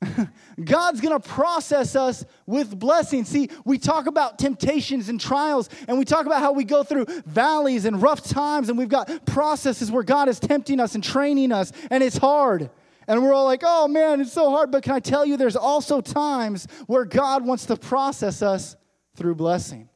God's 0.64 1.00
going 1.00 1.20
to 1.20 1.28
process 1.28 1.96
us 1.96 2.24
with 2.46 2.78
blessings. 2.78 3.28
See, 3.28 3.50
we 3.64 3.78
talk 3.78 4.06
about 4.06 4.38
temptations 4.38 5.08
and 5.08 5.20
trials, 5.20 5.68
and 5.88 5.98
we 5.98 6.04
talk 6.04 6.26
about 6.26 6.40
how 6.40 6.52
we 6.52 6.64
go 6.64 6.84
through 6.84 7.06
valleys 7.26 7.84
and 7.84 8.00
rough 8.00 8.22
times, 8.22 8.68
and 8.68 8.78
we've 8.78 8.88
got 8.88 9.26
processes 9.26 9.90
where 9.90 10.04
God 10.04 10.28
is 10.28 10.38
tempting 10.38 10.78
us 10.78 10.94
and 10.94 11.02
training 11.02 11.50
us, 11.50 11.72
and 11.90 12.02
it's 12.02 12.16
hard. 12.16 12.70
And 13.08 13.22
we're 13.22 13.32
all 13.32 13.46
like, 13.46 13.62
oh 13.64 13.88
man, 13.88 14.20
it's 14.20 14.32
so 14.32 14.50
hard. 14.50 14.70
But 14.70 14.82
can 14.82 14.92
I 14.92 15.00
tell 15.00 15.24
you, 15.24 15.36
there's 15.36 15.56
also 15.56 16.00
times 16.00 16.68
where 16.86 17.04
God 17.04 17.44
wants 17.44 17.66
to 17.66 17.76
process 17.76 18.42
us 18.42 18.76
through 19.16 19.34
blessing. 19.34 19.88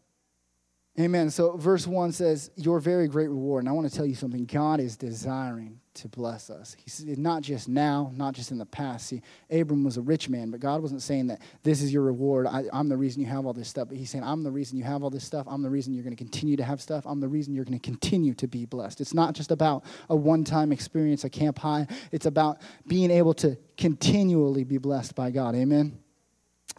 Amen. 0.99 1.31
So, 1.31 1.57
verse 1.57 1.87
1 1.87 2.13
says, 2.13 2.51
Your 2.57 2.81
very 2.81 3.09
great 3.09 3.29
reward. 3.29 3.63
And 3.63 3.69
I 3.69 3.73
want 3.73 3.89
to 3.89 3.95
tell 3.95 4.07
you 4.07 4.15
something 4.15 4.47
God 4.47 4.81
is 4.81 4.97
desiring 4.97 5.82
to 5.95 6.09
bless 6.09 6.51
us. 6.51 6.77
He 6.83 6.89
said, 6.89 7.19
not 7.19 7.43
just 7.43 7.69
now, 7.69 8.13
not 8.17 8.35
just 8.35 8.51
in 8.51 8.59
the 8.59 8.67
past. 8.67 9.09
See, 9.09 9.23
Abram 9.51 9.85
was 9.85 9.97
a 9.97 10.01
rich 10.01 10.29
man, 10.29 10.51
but 10.51 10.61
God 10.61 10.81
wasn't 10.81 11.03
saying 11.03 11.27
that 11.29 11.41
this 11.63 11.83
is 11.83 11.93
your 11.93 12.03
reward. 12.03 12.47
I, 12.47 12.65
am 12.73 12.89
the 12.89 12.97
reason 12.97 13.21
you 13.21 13.29
have 13.29 13.45
all 13.47 13.53
this 13.53 13.69
stuff. 13.69 13.89
But 13.89 13.99
He's 13.99 14.11
saying, 14.11 14.25
I'm 14.25 14.43
the 14.43 14.51
reason 14.51 14.79
you 14.79 14.85
have 14.85 15.03
all 15.03 15.11
this 15.11 15.25
stuff. 15.25 15.47
I'm 15.49 15.63
the 15.63 15.71
reason 15.71 15.93
you're 15.93 16.05
going 16.05 16.17
to 16.17 16.23
continue 16.23 16.57
to 16.57 16.65
have 16.65 16.81
stuff. 16.81 17.05
I'm 17.07 17.21
the 17.21 17.29
reason 17.29 17.55
you're 17.55 17.65
going 17.65 17.79
to 17.79 17.85
continue 17.85 18.35
to 18.35 18.49
be 18.49 18.65
blessed. 18.65 19.01
It's 19.01 19.15
not 19.15 19.35
just 19.35 19.51
about 19.51 19.85
a 20.09 20.17
one 20.17 20.45
time 20.45 20.73
experience 20.73 21.25
at 21.25 21.33
Camp 21.33 21.59
High, 21.59 21.87
it's 22.11 22.27
about 22.27 22.61
being 22.87 23.11
able 23.11 23.35
to 23.35 23.57
continually 23.77 24.65
be 24.65 24.79
blessed 24.79 25.15
by 25.15 25.31
God. 25.31 25.55
Amen. 25.55 25.99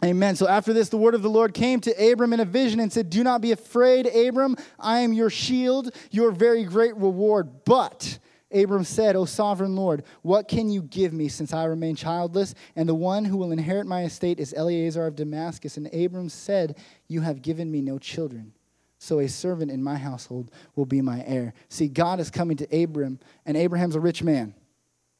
Amen. 0.02 0.34
So 0.34 0.48
after 0.48 0.72
this, 0.72 0.88
the 0.88 0.96
word 0.96 1.14
of 1.14 1.22
the 1.22 1.30
Lord 1.30 1.54
came 1.54 1.80
to 1.82 2.12
Abram 2.12 2.32
in 2.32 2.40
a 2.40 2.44
vision 2.44 2.80
and 2.80 2.92
said, 2.92 3.10
Do 3.10 3.22
not 3.22 3.40
be 3.40 3.52
afraid, 3.52 4.06
Abram. 4.06 4.56
I 4.78 5.00
am 5.00 5.12
your 5.12 5.30
shield, 5.30 5.94
your 6.10 6.32
very 6.32 6.64
great 6.64 6.96
reward. 6.96 7.64
But 7.64 8.18
Abram 8.54 8.84
said, 8.84 9.16
O 9.16 9.24
sovereign 9.24 9.76
Lord, 9.76 10.04
what 10.22 10.48
can 10.48 10.70
you 10.70 10.82
give 10.82 11.12
me 11.12 11.28
since 11.28 11.52
I 11.52 11.64
remain 11.64 11.96
childless? 11.96 12.54
And 12.76 12.88
the 12.88 12.94
one 12.94 13.24
who 13.24 13.36
will 13.36 13.52
inherit 13.52 13.86
my 13.86 14.04
estate 14.04 14.40
is 14.40 14.52
Eliezer 14.52 15.06
of 15.06 15.16
Damascus. 15.16 15.76
And 15.76 15.92
Abram 15.92 16.28
said, 16.28 16.78
You 17.08 17.20
have 17.22 17.42
given 17.42 17.70
me 17.70 17.80
no 17.80 17.98
children. 17.98 18.52
So 18.98 19.18
a 19.18 19.28
servant 19.28 19.70
in 19.70 19.82
my 19.82 19.96
household 19.96 20.50
will 20.76 20.86
be 20.86 21.02
my 21.02 21.22
heir. 21.26 21.52
See, 21.68 21.88
God 21.88 22.20
is 22.20 22.30
coming 22.30 22.56
to 22.56 22.82
Abram, 22.82 23.20
and 23.44 23.56
Abraham's 23.56 23.96
a 23.96 24.00
rich 24.00 24.22
man. 24.22 24.54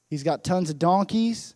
He's 0.09 0.23
got 0.23 0.45
tons 0.45 0.71
of 0.71 0.79
donkeys, 0.79 1.55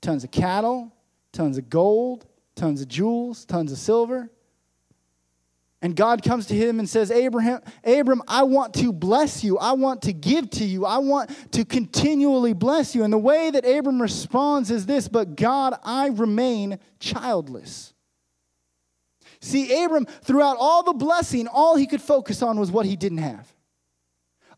tons 0.00 0.22
of 0.22 0.30
cattle, 0.30 0.92
tons 1.32 1.58
of 1.58 1.68
gold, 1.68 2.26
tons 2.54 2.80
of 2.80 2.88
jewels, 2.88 3.44
tons 3.44 3.72
of 3.72 3.78
silver. 3.78 4.30
And 5.84 5.94
God 5.94 6.22
comes 6.22 6.46
to 6.46 6.54
him 6.54 6.78
and 6.78 6.88
says, 6.88 7.10
Abraham, 7.10 7.60
Abram, 7.84 8.22
I 8.26 8.44
want 8.44 8.72
to 8.76 8.90
bless 8.90 9.44
you. 9.44 9.58
I 9.58 9.72
want 9.72 10.00
to 10.04 10.14
give 10.14 10.48
to 10.52 10.64
you. 10.64 10.86
I 10.86 10.96
want 10.96 11.28
to 11.52 11.66
continually 11.66 12.54
bless 12.54 12.94
you. 12.94 13.04
And 13.04 13.12
the 13.12 13.18
way 13.18 13.50
that 13.50 13.66
Abram 13.66 14.00
responds 14.00 14.70
is 14.70 14.86
this 14.86 15.08
But 15.08 15.36
God, 15.36 15.74
I 15.84 16.06
remain 16.06 16.78
childless. 17.00 17.92
See, 19.42 19.84
Abram, 19.84 20.06
throughout 20.06 20.56
all 20.58 20.84
the 20.84 20.94
blessing, 20.94 21.48
all 21.48 21.76
he 21.76 21.86
could 21.86 22.00
focus 22.00 22.40
on 22.40 22.58
was 22.58 22.70
what 22.70 22.86
he 22.86 22.96
didn't 22.96 23.18
have. 23.18 23.46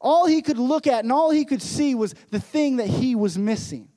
All 0.01 0.29
he 0.29 0.43
could 0.43 0.59
look 0.59 0.87
at 0.87 1.03
and 1.03 1.11
all 1.11 1.33
he 1.33 1.45
could 1.45 1.61
see 1.61 1.97
was 1.97 2.15
the 2.31 2.39
thing 2.39 2.77
that 2.77 2.87
he 2.87 3.17
was 3.17 3.37
missing. 3.37 3.89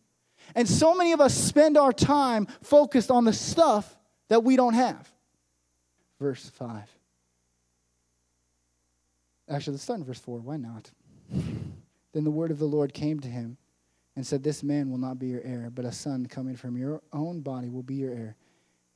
And 0.56 0.68
so 0.68 0.96
many 0.96 1.12
of 1.12 1.22
us 1.22 1.36
spend 1.36 1.78
our 1.78 1.94
time 1.94 2.48
focused 2.64 3.12
on 3.12 3.26
the 3.26 3.34
stuff 3.34 3.96
that 4.30 4.44
we 4.44 4.56
don't 4.56 4.74
have. 4.74 5.08
Verse 6.20 6.50
5. 6.50 6.90
Actually, 9.50 9.74
let's 9.74 9.84
start 9.84 10.00
in 10.00 10.06
verse 10.06 10.20
4. 10.20 10.40
Why 10.40 10.58
not? 10.58 10.92
then 11.32 12.24
the 12.24 12.32
word 12.32 12.52
of 12.52 12.60
the 12.60 12.66
Lord 12.66 12.94
came 12.94 13.20
to 13.20 13.28
him 13.28 13.58
and 14.16 14.26
said, 14.26 14.44
This 14.44 14.64
man 14.64 14.92
will 14.92 14.98
not 14.98 15.18
be 15.18 15.28
your 15.28 15.42
heir, 15.44 15.70
but 15.74 15.86
a 15.86 15.92
son 15.92 16.26
coming 16.26 16.56
from 16.56 16.78
your 16.78 17.02
own 17.12 17.42
body 17.42 17.70
will 17.70 17.84
be 17.84 17.96
your 17.96 18.12
heir. 18.12 18.36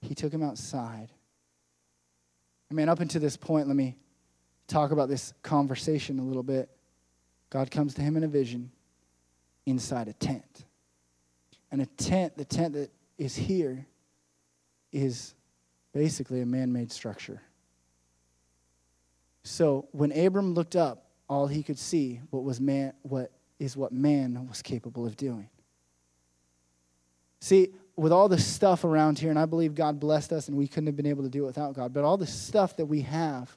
He 0.01 0.13
took 0.13 0.33
him 0.33 0.43
outside. 0.43 1.09
I 2.69 2.73
mean, 2.73 2.89
up 2.89 2.99
until 2.99 3.21
this 3.21 3.37
point, 3.37 3.67
let 3.67 3.75
me 3.75 3.95
talk 4.67 4.91
about 4.91 5.09
this 5.09 5.33
conversation 5.41 6.19
a 6.19 6.23
little 6.23 6.43
bit. 6.43 6.69
God 7.49 7.71
comes 7.71 7.93
to 7.95 8.01
him 8.01 8.17
in 8.17 8.23
a 8.23 8.27
vision 8.27 8.71
inside 9.65 10.07
a 10.07 10.13
tent. 10.13 10.65
And 11.71 11.81
a 11.81 11.85
tent, 11.85 12.35
the 12.37 12.45
tent 12.45 12.73
that 12.73 12.91
is 13.17 13.35
here, 13.35 13.85
is 14.91 15.33
basically 15.93 16.41
a 16.41 16.45
man 16.45 16.71
made 16.71 16.91
structure. 16.91 17.41
So 19.43 19.87
when 19.91 20.11
Abram 20.11 20.53
looked 20.53 20.75
up, 20.75 21.05
all 21.29 21.47
he 21.47 21.63
could 21.63 21.79
see 21.79 22.21
what 22.29 22.43
was 22.43 22.59
man 22.59 22.93
what 23.01 23.31
is 23.59 23.77
what 23.77 23.91
man 23.91 24.47
was 24.47 24.61
capable 24.61 25.05
of 25.05 25.15
doing. 25.15 25.49
See, 27.39 27.73
with 27.95 28.11
all 28.11 28.27
the 28.29 28.39
stuff 28.39 28.83
around 28.83 29.19
here, 29.19 29.29
and 29.29 29.37
I 29.37 29.45
believe 29.45 29.75
God 29.75 29.99
blessed 29.99 30.33
us 30.33 30.47
and 30.47 30.57
we 30.57 30.67
couldn't 30.67 30.87
have 30.87 30.95
been 30.95 31.05
able 31.05 31.23
to 31.23 31.29
do 31.29 31.43
it 31.43 31.47
without 31.47 31.73
God, 31.73 31.93
but 31.93 32.03
all 32.03 32.17
the 32.17 32.27
stuff 32.27 32.77
that 32.77 32.85
we 32.85 33.01
have 33.01 33.55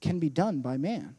can 0.00 0.18
be 0.18 0.28
done 0.28 0.60
by 0.60 0.76
man. 0.76 1.16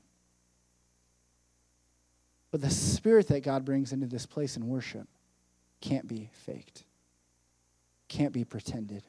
But 2.51 2.61
the 2.61 2.69
spirit 2.69 3.27
that 3.29 3.43
God 3.43 3.65
brings 3.65 3.93
into 3.93 4.07
this 4.07 4.25
place 4.25 4.57
in 4.57 4.67
worship 4.67 5.07
can't 5.79 6.07
be 6.07 6.29
faked, 6.45 6.83
can't 8.07 8.33
be 8.33 8.43
pretended. 8.43 9.03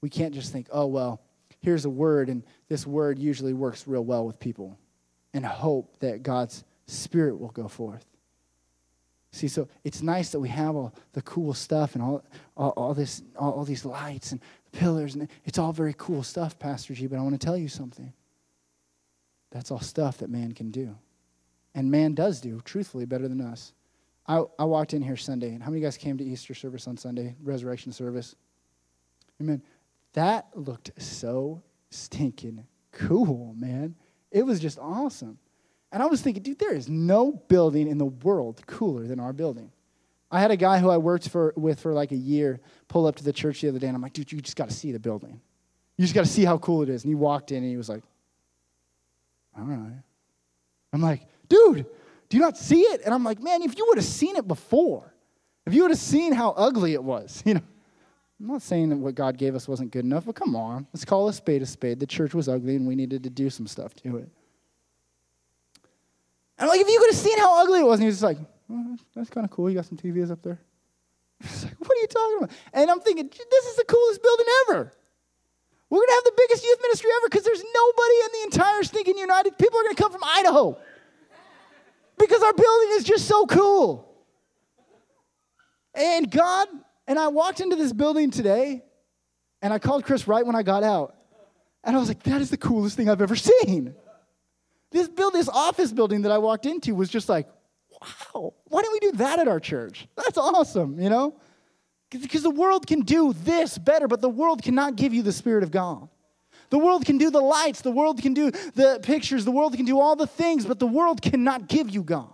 We 0.00 0.08
can't 0.08 0.34
just 0.34 0.52
think, 0.52 0.68
oh, 0.70 0.86
well, 0.86 1.20
here's 1.60 1.84
a 1.84 1.90
word, 1.90 2.28
and 2.28 2.42
this 2.68 2.86
word 2.86 3.18
usually 3.18 3.52
works 3.52 3.86
real 3.86 4.04
well 4.04 4.26
with 4.26 4.38
people, 4.38 4.78
and 5.34 5.44
hope 5.44 5.98
that 6.00 6.22
God's 6.22 6.64
Spirit 6.86 7.38
will 7.38 7.50
go 7.50 7.68
forth. 7.68 8.04
See, 9.32 9.48
so 9.48 9.68
it's 9.84 10.00
nice 10.00 10.30
that 10.30 10.40
we 10.40 10.48
have 10.48 10.76
all 10.76 10.94
the 11.12 11.22
cool 11.22 11.52
stuff 11.52 11.94
and 11.94 12.02
all, 12.02 12.24
all, 12.56 12.70
all 12.70 12.94
this, 12.94 13.22
all, 13.36 13.52
all 13.52 13.64
these 13.64 13.84
lights 13.84 14.32
and 14.32 14.40
pillars, 14.72 15.14
and 15.14 15.28
it's 15.44 15.58
all 15.58 15.72
very 15.72 15.94
cool 15.98 16.22
stuff, 16.22 16.58
Pastor 16.58 16.94
G. 16.94 17.06
But 17.06 17.18
I 17.18 17.22
want 17.22 17.38
to 17.38 17.44
tell 17.44 17.56
you 17.56 17.68
something. 17.68 18.12
That's 19.50 19.70
all 19.70 19.80
stuff 19.80 20.18
that 20.18 20.30
man 20.30 20.52
can 20.52 20.70
do, 20.70 20.96
and 21.74 21.90
man 21.90 22.14
does 22.14 22.40
do, 22.40 22.60
truthfully, 22.64 23.04
better 23.04 23.28
than 23.28 23.40
us. 23.40 23.72
I, 24.28 24.42
I 24.58 24.64
walked 24.64 24.92
in 24.92 25.02
here 25.02 25.16
Sunday, 25.16 25.50
and 25.50 25.62
how 25.62 25.70
many 25.70 25.78
of 25.78 25.82
you 25.82 25.86
guys 25.86 25.96
came 25.96 26.18
to 26.18 26.24
Easter 26.24 26.54
service 26.54 26.88
on 26.88 26.96
Sunday, 26.96 27.36
resurrection 27.42 27.92
service? 27.92 28.34
Amen. 29.40 29.62
That 30.16 30.48
looked 30.54 30.90
so 31.00 31.62
stinking 31.90 32.66
cool, 32.96 33.54
man. 33.56 33.94
It 34.30 34.44
was 34.44 34.58
just 34.58 34.78
awesome. 34.78 35.38
And 35.92 36.02
I 36.02 36.06
was 36.06 36.22
thinking, 36.22 36.42
dude, 36.42 36.58
there 36.58 36.74
is 36.74 36.88
no 36.88 37.32
building 37.32 37.86
in 37.86 37.98
the 37.98 38.06
world 38.06 38.66
cooler 38.66 39.06
than 39.06 39.20
our 39.20 39.34
building. 39.34 39.70
I 40.30 40.40
had 40.40 40.50
a 40.50 40.56
guy 40.56 40.78
who 40.78 40.88
I 40.88 40.96
worked 40.96 41.28
for, 41.28 41.52
with 41.54 41.80
for 41.80 41.92
like 41.92 42.12
a 42.12 42.16
year 42.16 42.60
pull 42.88 43.06
up 43.06 43.16
to 43.16 43.24
the 43.24 43.32
church 43.32 43.60
the 43.60 43.68
other 43.68 43.78
day, 43.78 43.86
and 43.86 43.94
I'm 43.94 44.02
like, 44.02 44.14
dude, 44.14 44.32
you 44.32 44.40
just 44.40 44.56
got 44.56 44.70
to 44.70 44.74
see 44.74 44.90
the 44.90 44.98
building. 44.98 45.40
You 45.96 46.02
just 46.02 46.14
got 46.14 46.24
to 46.24 46.30
see 46.30 46.44
how 46.44 46.58
cool 46.58 46.82
it 46.82 46.88
is. 46.88 47.04
And 47.04 47.10
he 47.10 47.14
walked 47.14 47.52
in, 47.52 47.58
and 47.58 47.70
he 47.70 47.76
was 47.76 47.88
like, 47.88 48.02
all 49.56 49.64
right. 49.64 50.02
I'm 50.92 51.02
like, 51.02 51.26
dude, 51.48 51.86
do 52.28 52.36
you 52.36 52.42
not 52.42 52.56
see 52.56 52.80
it? 52.80 53.02
And 53.04 53.14
I'm 53.14 53.22
like, 53.22 53.40
man, 53.40 53.62
if 53.62 53.76
you 53.76 53.84
would 53.88 53.98
have 53.98 54.04
seen 54.06 54.36
it 54.36 54.48
before, 54.48 55.14
if 55.66 55.74
you 55.74 55.82
would 55.82 55.90
have 55.90 56.00
seen 56.00 56.32
how 56.32 56.50
ugly 56.50 56.94
it 56.94 57.04
was, 57.04 57.42
you 57.46 57.54
know, 57.54 57.62
I'm 58.38 58.48
not 58.48 58.62
saying 58.62 58.90
that 58.90 58.96
what 58.98 59.14
God 59.14 59.38
gave 59.38 59.54
us 59.54 59.66
wasn't 59.66 59.90
good 59.90 60.04
enough, 60.04 60.26
but 60.26 60.34
come 60.34 60.54
on. 60.54 60.86
Let's 60.92 61.04
call 61.04 61.28
a 61.28 61.32
spade 61.32 61.62
a 61.62 61.66
spade. 61.66 62.00
The 62.00 62.06
church 62.06 62.34
was 62.34 62.48
ugly 62.48 62.76
and 62.76 62.86
we 62.86 62.94
needed 62.94 63.22
to 63.22 63.30
do 63.30 63.48
some 63.48 63.66
stuff 63.66 63.94
to 63.96 64.18
it. 64.18 64.28
And 66.58 66.68
like, 66.68 66.80
if 66.80 66.88
you 66.88 66.98
could 66.98 67.10
have 67.10 67.18
seen 67.18 67.38
how 67.38 67.62
ugly 67.62 67.80
it 67.80 67.86
was, 67.86 67.94
and 67.94 68.02
he 68.02 68.06
was 68.06 68.16
just 68.16 68.22
like, 68.22 68.38
that's 69.14 69.30
kind 69.30 69.44
of 69.44 69.50
cool. 69.50 69.70
You 69.70 69.76
got 69.76 69.86
some 69.86 69.98
TVs 69.98 70.30
up 70.30 70.42
there. 70.42 70.58
He's 71.42 71.64
like, 71.64 71.78
what 71.78 71.90
are 71.90 72.00
you 72.00 72.06
talking 72.06 72.36
about? 72.38 72.50
And 72.72 72.90
I'm 72.90 73.00
thinking, 73.00 73.28
this 73.28 73.64
is 73.66 73.76
the 73.76 73.84
coolest 73.84 74.22
building 74.22 74.46
ever. 74.68 74.92
We're 75.88 75.98
going 75.98 76.08
to 76.08 76.14
have 76.14 76.24
the 76.24 76.32
biggest 76.36 76.64
youth 76.64 76.78
ministry 76.82 77.10
ever 77.18 77.28
because 77.28 77.44
there's 77.44 77.62
nobody 77.62 78.14
in 78.24 78.28
the 78.32 78.56
entire 78.56 78.82
stinking 78.82 79.18
United. 79.18 79.56
People 79.56 79.78
are 79.78 79.84
going 79.84 79.94
to 79.94 80.02
come 80.02 80.12
from 80.12 80.24
Idaho 80.24 80.78
because 82.18 82.42
our 82.42 82.52
building 82.52 82.88
is 82.92 83.04
just 83.04 83.26
so 83.26 83.46
cool. 83.46 84.12
And 85.94 86.30
God 86.30 86.68
and 87.06 87.18
I 87.18 87.28
walked 87.28 87.60
into 87.60 87.76
this 87.76 87.92
building 87.92 88.30
today, 88.30 88.82
and 89.62 89.72
I 89.72 89.78
called 89.78 90.04
Chris 90.04 90.26
right 90.26 90.44
when 90.44 90.56
I 90.56 90.62
got 90.62 90.82
out. 90.82 91.14
And 91.84 91.96
I 91.96 91.98
was 91.98 92.08
like, 92.08 92.22
that 92.24 92.40
is 92.40 92.50
the 92.50 92.56
coolest 92.56 92.96
thing 92.96 93.08
I've 93.08 93.22
ever 93.22 93.36
seen. 93.36 93.94
This 94.90 95.08
build, 95.08 95.34
this 95.34 95.48
office 95.48 95.92
building 95.92 96.22
that 96.22 96.32
I 96.32 96.38
walked 96.38 96.66
into 96.66 96.94
was 96.94 97.08
just 97.08 97.28
like, 97.28 97.48
wow, 97.90 98.54
why 98.64 98.82
don't 98.82 98.92
we 98.92 99.10
do 99.10 99.12
that 99.18 99.38
at 99.38 99.48
our 99.48 99.60
church? 99.60 100.08
That's 100.16 100.38
awesome, 100.38 101.00
you 101.00 101.08
know? 101.08 101.38
Because 102.10 102.42
the 102.42 102.50
world 102.50 102.86
can 102.86 103.00
do 103.00 103.32
this 103.32 103.78
better, 103.78 104.08
but 104.08 104.20
the 104.20 104.28
world 104.28 104.62
cannot 104.62 104.96
give 104.96 105.12
you 105.12 105.22
the 105.22 105.32
Spirit 105.32 105.62
of 105.62 105.70
God. 105.70 106.08
The 106.70 106.78
world 106.78 107.04
can 107.04 107.18
do 107.18 107.30
the 107.30 107.40
lights, 107.40 107.82
the 107.82 107.92
world 107.92 108.20
can 108.20 108.34
do 108.34 108.50
the 108.50 108.98
pictures, 109.02 109.44
the 109.44 109.52
world 109.52 109.76
can 109.76 109.84
do 109.84 110.00
all 110.00 110.16
the 110.16 110.26
things, 110.26 110.66
but 110.66 110.78
the 110.78 110.86
world 110.86 111.22
cannot 111.22 111.68
give 111.68 111.90
you 111.90 112.02
God. 112.02 112.32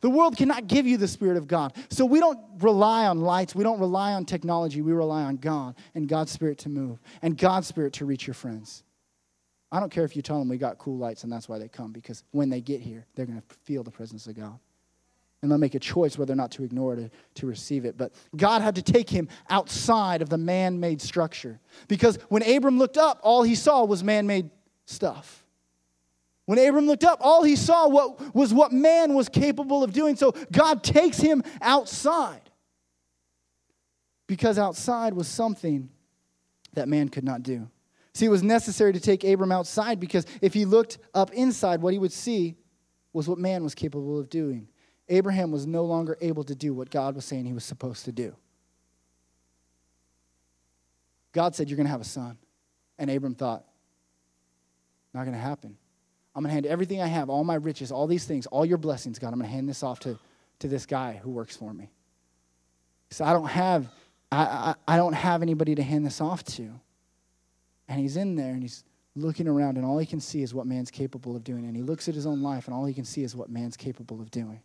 The 0.00 0.10
world 0.10 0.36
cannot 0.36 0.66
give 0.66 0.86
you 0.86 0.96
the 0.96 1.08
Spirit 1.08 1.36
of 1.36 1.46
God. 1.46 1.74
So 1.90 2.04
we 2.04 2.20
don't 2.20 2.38
rely 2.58 3.06
on 3.06 3.20
lights. 3.20 3.54
We 3.54 3.64
don't 3.64 3.80
rely 3.80 4.12
on 4.12 4.24
technology. 4.24 4.82
We 4.82 4.92
rely 4.92 5.22
on 5.22 5.36
God 5.36 5.76
and 5.94 6.08
God's 6.08 6.32
Spirit 6.32 6.58
to 6.58 6.68
move 6.68 7.00
and 7.22 7.36
God's 7.36 7.66
Spirit 7.66 7.94
to 7.94 8.04
reach 8.04 8.26
your 8.26 8.34
friends. 8.34 8.82
I 9.72 9.80
don't 9.80 9.90
care 9.90 10.04
if 10.04 10.14
you 10.14 10.22
tell 10.22 10.38
them 10.38 10.48
we 10.48 10.56
got 10.56 10.78
cool 10.78 10.98
lights 10.98 11.24
and 11.24 11.32
that's 11.32 11.48
why 11.48 11.58
they 11.58 11.68
come, 11.68 11.90
because 11.90 12.22
when 12.30 12.48
they 12.48 12.60
get 12.60 12.80
here, 12.80 13.06
they're 13.14 13.26
going 13.26 13.40
to 13.40 13.56
feel 13.64 13.82
the 13.82 13.90
presence 13.90 14.26
of 14.26 14.36
God. 14.36 14.58
And 15.42 15.50
they'll 15.50 15.58
make 15.58 15.74
a 15.74 15.80
choice 15.80 16.16
whether 16.16 16.32
or 16.32 16.36
not 16.36 16.52
to 16.52 16.64
ignore 16.64 16.94
it 16.94 16.98
or 17.00 17.10
to 17.34 17.46
receive 17.46 17.84
it. 17.84 17.98
But 17.98 18.14
God 18.34 18.62
had 18.62 18.76
to 18.76 18.82
take 18.82 19.10
him 19.10 19.28
outside 19.50 20.22
of 20.22 20.30
the 20.30 20.38
man 20.38 20.80
made 20.80 21.02
structure. 21.02 21.60
Because 21.86 22.18
when 22.28 22.42
Abram 22.42 22.78
looked 22.78 22.96
up, 22.96 23.18
all 23.22 23.42
he 23.42 23.54
saw 23.54 23.84
was 23.84 24.02
man 24.02 24.26
made 24.26 24.48
stuff. 24.86 25.43
When 26.46 26.58
Abram 26.58 26.86
looked 26.86 27.04
up, 27.04 27.18
all 27.22 27.42
he 27.42 27.56
saw 27.56 27.88
what, 27.88 28.34
was 28.34 28.52
what 28.52 28.72
man 28.72 29.14
was 29.14 29.28
capable 29.28 29.82
of 29.82 29.92
doing. 29.92 30.16
So 30.16 30.32
God 30.52 30.82
takes 30.82 31.18
him 31.18 31.42
outside. 31.62 32.50
Because 34.26 34.58
outside 34.58 35.14
was 35.14 35.28
something 35.28 35.88
that 36.74 36.88
man 36.88 37.08
could 37.08 37.24
not 37.24 37.42
do. 37.42 37.70
See, 38.14 38.26
it 38.26 38.30
was 38.30 38.42
necessary 38.42 38.92
to 38.92 39.00
take 39.00 39.24
Abram 39.24 39.52
outside 39.52 39.98
because 39.98 40.24
if 40.40 40.54
he 40.54 40.64
looked 40.64 40.98
up 41.14 41.32
inside, 41.32 41.82
what 41.82 41.92
he 41.92 41.98
would 41.98 42.12
see 42.12 42.56
was 43.12 43.28
what 43.28 43.38
man 43.38 43.62
was 43.62 43.74
capable 43.74 44.18
of 44.18 44.28
doing. 44.28 44.68
Abraham 45.08 45.50
was 45.50 45.66
no 45.66 45.84
longer 45.84 46.16
able 46.20 46.44
to 46.44 46.54
do 46.54 46.72
what 46.74 46.90
God 46.90 47.14
was 47.14 47.24
saying 47.24 47.44
he 47.44 47.52
was 47.52 47.64
supposed 47.64 48.04
to 48.04 48.12
do. 48.12 48.34
God 51.32 51.54
said, 51.54 51.68
You're 51.68 51.76
going 51.76 51.86
to 51.86 51.90
have 51.90 52.00
a 52.00 52.04
son. 52.04 52.38
And 52.98 53.10
Abram 53.10 53.34
thought, 53.34 53.64
Not 55.12 55.24
going 55.24 55.34
to 55.34 55.38
happen. 55.38 55.76
I'm 56.34 56.42
going 56.42 56.50
to 56.50 56.54
hand 56.54 56.66
everything 56.66 57.00
I 57.00 57.06
have, 57.06 57.30
all 57.30 57.44
my 57.44 57.54
riches, 57.54 57.92
all 57.92 58.06
these 58.06 58.24
things, 58.24 58.46
all 58.46 58.64
your 58.64 58.78
blessings, 58.78 59.18
God, 59.18 59.28
I'm 59.28 59.38
going 59.38 59.48
to 59.48 59.54
hand 59.54 59.68
this 59.68 59.82
off 59.82 60.00
to, 60.00 60.18
to 60.58 60.68
this 60.68 60.84
guy 60.84 61.20
who 61.22 61.30
works 61.30 61.56
for 61.56 61.72
me. 61.72 61.90
So 63.10 63.24
I 63.24 63.32
don't 63.32 63.46
have 63.48 63.88
I, 64.34 64.74
I, 64.88 64.94
I 64.94 64.96
don't 64.96 65.12
have 65.12 65.42
anybody 65.42 65.74
to 65.76 65.82
hand 65.82 66.04
this 66.04 66.20
off 66.20 66.42
to. 66.44 66.70
And 67.88 68.00
he's 68.00 68.16
in 68.16 68.34
there 68.34 68.52
and 68.52 68.62
he's 68.62 68.84
looking 69.14 69.46
around 69.46 69.76
and 69.76 69.86
all 69.86 69.98
he 69.98 70.06
can 70.06 70.20
see 70.20 70.42
is 70.42 70.52
what 70.52 70.66
man's 70.66 70.90
capable 70.90 71.36
of 71.36 71.44
doing. 71.44 71.66
And 71.66 71.76
he 71.76 71.82
looks 71.82 72.08
at 72.08 72.14
his 72.14 72.26
own 72.26 72.42
life 72.42 72.66
and 72.66 72.74
all 72.74 72.84
he 72.84 72.94
can 72.94 73.04
see 73.04 73.22
is 73.22 73.36
what 73.36 73.48
man's 73.48 73.76
capable 73.76 74.20
of 74.20 74.30
doing. 74.30 74.60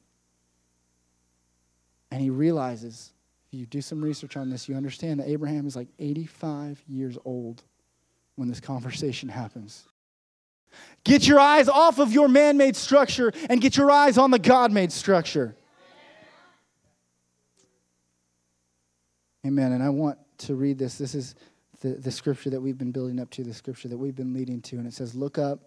And 2.12 2.22
he 2.22 2.32
realizes, 2.32 3.14
if 3.52 3.60
you 3.60 3.68
do 3.68 3.82
some 3.82 4.02
research 4.02 4.36
on 4.38 4.50
this, 4.50 4.68
you 4.68 4.76
understand 4.76 5.20
that 5.20 5.28
Abraham 5.28 5.68
is 5.68 5.76
like 5.76 5.90
85 6.00 6.82
years 6.88 7.18
old 7.26 7.64
when 8.36 8.48
this 8.48 8.60
conversation 8.60 9.30
happens. 9.30 9.89
Get 11.04 11.28
your 11.28 11.40
eyes 11.40 11.70
off 11.70 12.00
of 12.00 12.12
your 12.12 12.28
man 12.28 12.58
made 12.58 12.76
structure 12.76 13.32
and 13.50 13.62
get 13.62 13.78
your 13.78 13.90
eyes 13.90 14.18
on 14.18 14.32
the 14.32 14.40
God 14.40 14.72
made 14.72 14.92
structure. 14.92 15.56
Amen. 19.46 19.72
And 19.72 19.82
I 19.82 19.90
want 19.90 20.20
to 20.40 20.56
read 20.56 20.78
this. 20.78 20.98
This 20.98 21.16
is 21.16 21.36
the, 21.82 21.90
the 21.90 22.12
scripture 22.12 22.50
that 22.50 22.62
we've 22.62 22.78
been 22.78 22.92
building 22.92 23.20
up 23.20 23.30
to, 23.32 23.44
the 23.44 23.54
scripture 23.54 23.88
that 23.88 23.98
we've 23.98 24.16
been 24.16 24.34
leading 24.34 24.62
to. 24.64 24.78
And 24.78 24.86
it 24.86 24.94
says, 24.94 25.16
Look 25.16 25.38
up 25.38 25.60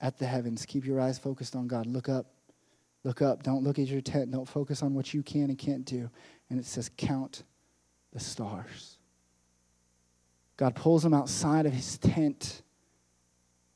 at 0.00 0.18
the 0.18 0.26
heavens. 0.26 0.66
Keep 0.66 0.84
your 0.84 1.00
eyes 1.00 1.18
focused 1.18 1.56
on 1.56 1.66
God. 1.66 1.86
Look 1.86 2.08
up. 2.08 2.26
Look 3.02 3.22
up. 3.22 3.42
Don't 3.42 3.64
look 3.64 3.78
at 3.78 3.86
your 3.86 4.00
tent. 4.00 4.30
Don't 4.30 4.48
focus 4.48 4.82
on 4.82 4.94
what 4.94 5.14
you 5.14 5.22
can 5.22 5.44
and 5.44 5.58
can't 5.58 5.84
do. 5.84 6.10
And 6.50 6.58
it 6.58 6.66
says, 6.66 6.90
Count 6.96 7.44
the 8.12 8.20
stars. 8.20 8.98
God 10.56 10.74
pulls 10.74 11.02
them 11.02 11.14
outside 11.14 11.66
of 11.66 11.72
his 11.72 11.98
tent 11.98 12.62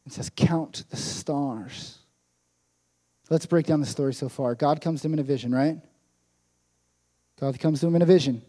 and 0.08 0.12
says, 0.14 0.30
Count 0.34 0.84
the 0.88 0.96
stars. 0.96 1.98
Let's 3.28 3.44
break 3.44 3.66
down 3.66 3.80
the 3.80 3.86
story 3.86 4.14
so 4.14 4.30
far. 4.30 4.54
God 4.54 4.80
comes 4.80 5.02
to 5.02 5.06
him 5.06 5.12
in 5.12 5.18
a 5.18 5.22
vision, 5.22 5.54
right? 5.54 5.78
God 7.38 7.60
comes 7.60 7.80
to 7.80 7.86
him 7.86 7.94
in 7.94 8.00
a 8.00 8.06
vision. 8.06 8.40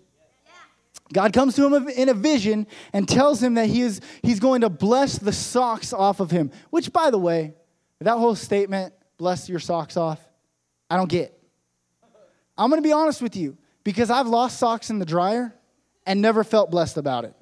God 1.12 1.34
comes 1.34 1.58
to 1.58 1.66
him 1.66 1.90
in 1.90 2.08
a 2.08 2.14
vision 2.14 2.66
and 2.94 3.10
tells 3.10 3.44
him 3.44 3.56
that 3.56 3.68
he 3.68 3.82
is, 3.82 4.00
he's 4.24 4.40
going 4.40 4.62
to 4.62 4.70
bless 4.70 5.18
the 5.18 5.34
socks 5.34 5.92
off 5.92 6.22
of 6.22 6.32
him. 6.32 6.50
Which, 6.70 6.94
by 6.94 7.12
the 7.12 7.18
way, 7.18 7.56
that 8.00 8.16
whole 8.16 8.36
statement, 8.36 8.94
bless 9.18 9.50
your 9.50 9.60
socks 9.60 9.98
off, 9.98 10.26
I 10.90 10.96
don't 10.96 11.10
get. 11.10 11.38
I'm 12.58 12.70
going 12.70 12.82
to 12.82 12.88
be 12.88 12.94
honest 12.94 13.22
with 13.22 13.36
you 13.36 13.58
because 13.84 14.10
I've 14.10 14.28
lost 14.28 14.60
socks 14.60 14.90
in 14.90 15.00
the 15.00 15.06
dryer 15.06 15.54
and 16.06 16.22
never 16.22 16.46
felt 16.46 16.72
blessed 16.72 16.96
about 16.96 17.26
it. 17.26 17.36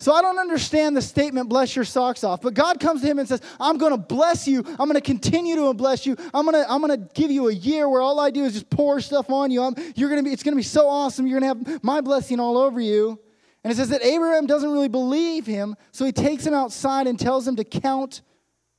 So 0.00 0.14
I 0.14 0.22
don't 0.22 0.38
understand 0.38 0.96
the 0.96 1.02
statement, 1.02 1.50
bless 1.50 1.76
your 1.76 1.84
socks 1.84 2.24
off. 2.24 2.40
But 2.40 2.54
God 2.54 2.80
comes 2.80 3.02
to 3.02 3.06
him 3.06 3.18
and 3.18 3.28
says, 3.28 3.42
I'm 3.60 3.76
going 3.76 3.92
to 3.92 3.98
bless 3.98 4.48
you. 4.48 4.64
I'm 4.66 4.88
going 4.88 4.94
to 4.94 5.02
continue 5.02 5.56
to 5.56 5.74
bless 5.74 6.06
you. 6.06 6.16
I'm 6.32 6.46
going 6.46 6.54
to, 6.54 6.70
I'm 6.70 6.80
going 6.80 6.98
to 6.98 7.08
give 7.12 7.30
you 7.30 7.48
a 7.48 7.52
year 7.52 7.86
where 7.86 8.00
all 8.00 8.18
I 8.18 8.30
do 8.30 8.44
is 8.44 8.54
just 8.54 8.70
pour 8.70 9.02
stuff 9.02 9.28
on 9.28 9.50
you. 9.50 9.62
I'm, 9.62 9.74
you're 9.94 10.08
going 10.08 10.18
to 10.18 10.26
be, 10.26 10.32
it's 10.32 10.42
going 10.42 10.54
to 10.54 10.56
be 10.56 10.62
so 10.62 10.88
awesome. 10.88 11.26
You're 11.26 11.38
going 11.38 11.54
to 11.54 11.70
have 11.70 11.84
my 11.84 12.00
blessing 12.00 12.40
all 12.40 12.56
over 12.56 12.80
you. 12.80 13.20
And 13.62 13.70
it 13.70 13.76
says 13.76 13.90
that 13.90 14.02
Abraham 14.02 14.46
doesn't 14.46 14.70
really 14.70 14.88
believe 14.88 15.44
him. 15.44 15.76
So 15.92 16.06
he 16.06 16.12
takes 16.12 16.46
him 16.46 16.54
outside 16.54 17.06
and 17.06 17.20
tells 17.20 17.46
him 17.46 17.56
to 17.56 17.64
count 17.64 18.22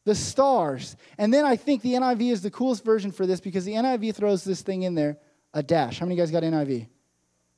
the 0.05 0.15
stars. 0.15 0.95
And 1.19 1.31
then 1.31 1.45
I 1.45 1.55
think 1.55 1.83
the 1.83 1.93
NIV 1.93 2.31
is 2.31 2.41
the 2.41 2.49
coolest 2.49 2.83
version 2.83 3.11
for 3.11 3.27
this 3.27 3.39
because 3.39 3.63
the 3.63 3.73
NIV 3.73 4.15
throws 4.15 4.43
this 4.43 4.63
thing 4.63 4.81
in 4.81 4.95
there 4.95 5.17
a 5.53 5.61
dash. 5.61 5.99
How 5.99 6.07
many 6.07 6.15
guys 6.15 6.31
got 6.31 6.41
NIV? 6.41 6.87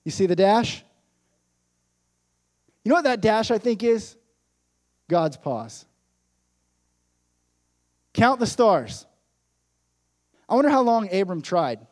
You 0.04 0.12
see 0.12 0.26
the 0.26 0.36
dash? 0.36 0.84
You 2.84 2.90
know 2.90 2.96
what 2.96 3.06
that 3.06 3.22
dash 3.22 3.52
I 3.52 3.58
think 3.58 3.82
is? 3.84 4.18
God's 5.10 5.38
pause. 5.38 5.86
Count 8.14 8.40
the 8.40 8.48
stars. 8.48 9.06
I 10.48 10.56
wonder 10.56 10.70
how 10.70 10.82
long 10.82 11.14
Abram 11.14 11.42
tried. 11.42 11.86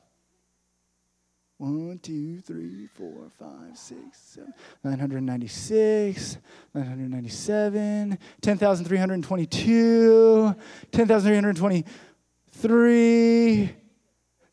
One, 1.58 2.00
two, 2.02 2.40
three, 2.40 2.88
four, 2.88 3.30
five, 3.38 3.78
six, 3.78 4.18
seven, 4.18 4.54
996, 4.84 6.38
997, 6.74 8.18
10,322, 8.42 10.56
10,323. 10.92 13.76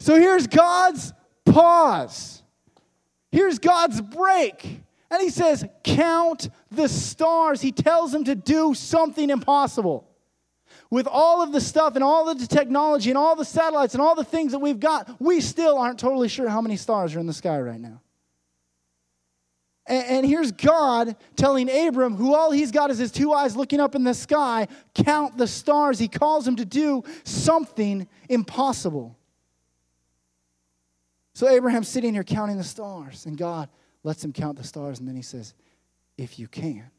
So 0.00 0.16
here's 0.16 0.46
God's 0.46 1.14
pause. 1.46 2.42
Here's 3.32 3.58
God's 3.58 4.02
break. 4.02 4.82
And 5.10 5.22
he 5.22 5.30
says, 5.30 5.64
Count 5.84 6.50
the 6.70 6.88
stars. 6.88 7.60
He 7.60 7.72
tells 7.72 8.12
them 8.12 8.24
to 8.24 8.34
do 8.34 8.74
something 8.74 9.30
impossible. 9.30 10.06
With 10.90 11.06
all 11.06 11.42
of 11.42 11.52
the 11.52 11.60
stuff 11.60 11.94
and 11.96 12.04
all 12.04 12.28
of 12.28 12.38
the 12.38 12.46
technology 12.46 13.10
and 13.10 13.18
all 13.18 13.36
the 13.36 13.44
satellites 13.44 13.94
and 13.94 14.02
all 14.02 14.14
the 14.14 14.24
things 14.24 14.52
that 14.52 14.58
we've 14.58 14.80
got, 14.80 15.20
we 15.20 15.40
still 15.40 15.76
aren't 15.78 15.98
totally 15.98 16.28
sure 16.28 16.48
how 16.48 16.60
many 16.60 16.76
stars 16.76 17.14
are 17.14 17.20
in 17.20 17.26
the 17.26 17.32
sky 17.32 17.58
right 17.60 17.80
now. 17.80 18.00
And, 19.86 20.06
and 20.06 20.26
here's 20.26 20.52
God 20.52 21.16
telling 21.36 21.70
Abram, 21.70 22.16
who 22.16 22.34
all 22.34 22.50
he's 22.50 22.70
got 22.70 22.90
is 22.90 22.98
his 22.98 23.10
two 23.10 23.32
eyes 23.32 23.56
looking 23.56 23.80
up 23.80 23.94
in 23.94 24.04
the 24.04 24.14
sky, 24.14 24.68
count 24.94 25.36
the 25.36 25.46
stars. 25.46 25.98
He 25.98 26.08
calls 26.08 26.46
him 26.46 26.56
to 26.56 26.64
do 26.64 27.02
something 27.24 28.06
impossible. 28.28 29.16
So 31.34 31.48
Abraham's 31.48 31.88
sitting 31.88 32.14
here 32.14 32.24
counting 32.24 32.56
the 32.56 32.64
stars, 32.64 33.26
and 33.26 33.36
God 33.36 33.68
lets 34.04 34.24
him 34.24 34.32
count 34.32 34.56
the 34.56 34.64
stars, 34.64 34.98
and 34.98 35.08
then 35.08 35.16
he 35.16 35.22
says, 35.22 35.54
If 36.16 36.38
you 36.38 36.48
can. 36.48 36.90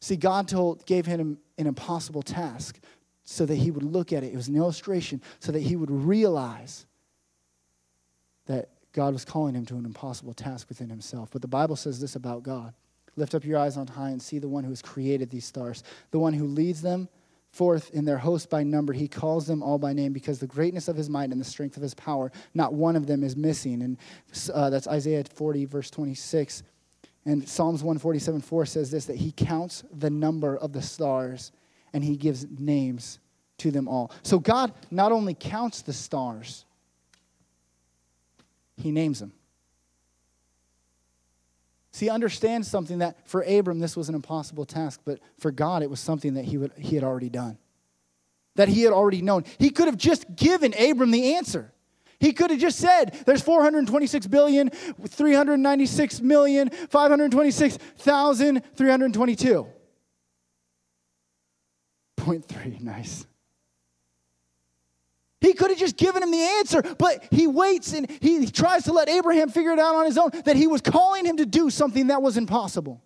See, 0.00 0.16
God 0.16 0.48
told, 0.48 0.86
gave 0.86 1.06
him 1.06 1.38
an 1.58 1.66
impossible 1.66 2.22
task 2.22 2.78
so 3.24 3.44
that 3.46 3.56
he 3.56 3.70
would 3.70 3.82
look 3.82 4.12
at 4.12 4.22
it. 4.22 4.32
It 4.32 4.36
was 4.36 4.48
an 4.48 4.56
illustration 4.56 5.20
so 5.40 5.52
that 5.52 5.60
he 5.60 5.74
would 5.74 5.90
realize 5.90 6.86
that 8.46 8.68
God 8.92 9.12
was 9.12 9.24
calling 9.24 9.54
him 9.54 9.66
to 9.66 9.76
an 9.76 9.84
impossible 9.84 10.32
task 10.32 10.68
within 10.68 10.88
himself. 10.88 11.30
But 11.32 11.42
the 11.42 11.48
Bible 11.48 11.76
says 11.76 12.00
this 12.00 12.16
about 12.16 12.42
God 12.42 12.72
Lift 13.18 13.34
up 13.34 13.44
your 13.44 13.58
eyes 13.58 13.78
on 13.78 13.86
high 13.86 14.10
and 14.10 14.20
see 14.20 14.38
the 14.38 14.48
one 14.48 14.62
who 14.62 14.70
has 14.70 14.82
created 14.82 15.30
these 15.30 15.46
stars, 15.46 15.82
the 16.10 16.18
one 16.18 16.34
who 16.34 16.46
leads 16.46 16.82
them 16.82 17.08
forth 17.56 17.90
in 17.90 18.04
their 18.04 18.18
host 18.18 18.50
by 18.50 18.62
number. 18.62 18.92
He 18.92 19.08
calls 19.08 19.46
them 19.46 19.62
all 19.62 19.78
by 19.78 19.92
name 19.92 20.12
because 20.12 20.38
the 20.38 20.46
greatness 20.46 20.88
of 20.88 20.96
his 20.96 21.08
might 21.08 21.30
and 21.30 21.40
the 21.40 21.44
strength 21.44 21.76
of 21.76 21.82
his 21.82 21.94
power, 21.94 22.30
not 22.54 22.74
one 22.74 22.96
of 22.96 23.06
them 23.06 23.24
is 23.24 23.36
missing. 23.36 23.82
And 23.82 23.96
uh, 24.52 24.68
that's 24.70 24.86
Isaiah 24.86 25.24
40, 25.24 25.64
verse 25.64 25.90
26. 25.90 26.62
And 27.24 27.48
Psalms 27.48 27.82
147 27.82 28.40
4 28.42 28.66
says 28.66 28.90
this 28.90 29.06
that 29.06 29.16
he 29.16 29.32
counts 29.32 29.84
the 29.90 30.10
number 30.10 30.56
of 30.56 30.72
the 30.72 30.82
stars 30.82 31.52
and 31.92 32.04
he 32.04 32.16
gives 32.16 32.46
names 32.58 33.18
to 33.58 33.70
them 33.70 33.88
all. 33.88 34.12
So 34.22 34.38
God 34.38 34.72
not 34.90 35.10
only 35.10 35.34
counts 35.34 35.82
the 35.82 35.92
stars, 35.92 36.66
he 38.76 38.90
names 38.90 39.20
them. 39.20 39.32
See, 41.96 42.10
understand 42.10 42.66
something 42.66 42.98
that 42.98 43.26
for 43.26 43.40
Abram 43.40 43.78
this 43.78 43.96
was 43.96 44.10
an 44.10 44.14
impossible 44.14 44.66
task, 44.66 45.00
but 45.06 45.18
for 45.38 45.50
God 45.50 45.82
it 45.82 45.88
was 45.88 45.98
something 45.98 46.34
that 46.34 46.44
he, 46.44 46.58
would, 46.58 46.72
he 46.76 46.94
had 46.94 47.02
already 47.02 47.30
done, 47.30 47.56
that 48.56 48.68
he 48.68 48.82
had 48.82 48.92
already 48.92 49.22
known. 49.22 49.44
He 49.56 49.70
could 49.70 49.86
have 49.86 49.96
just 49.96 50.36
given 50.36 50.74
Abram 50.74 51.10
the 51.10 51.36
answer. 51.36 51.72
He 52.20 52.34
could 52.34 52.50
have 52.50 52.60
just 52.60 52.78
said, 52.78 53.18
there's 53.24 53.40
426 53.40 54.26
billion, 54.26 54.68
396 54.68 56.20
million, 56.20 56.68
526,322. 56.68 59.66
Point 62.18 62.44
three, 62.44 62.76
nice. 62.82 63.26
He 65.46 65.54
could 65.54 65.70
have 65.70 65.78
just 65.78 65.96
given 65.96 66.24
him 66.24 66.32
the 66.32 66.42
answer, 66.42 66.82
but 66.98 67.24
he 67.30 67.46
waits 67.46 67.92
and 67.92 68.10
he 68.20 68.46
tries 68.48 68.82
to 68.84 68.92
let 68.92 69.08
Abraham 69.08 69.48
figure 69.48 69.70
it 69.70 69.78
out 69.78 69.94
on 69.94 70.04
his 70.04 70.18
own 70.18 70.30
that 70.44 70.56
he 70.56 70.66
was 70.66 70.80
calling 70.80 71.24
him 71.24 71.36
to 71.36 71.46
do 71.46 71.70
something 71.70 72.08
that 72.08 72.20
was 72.20 72.36
impossible. 72.36 73.00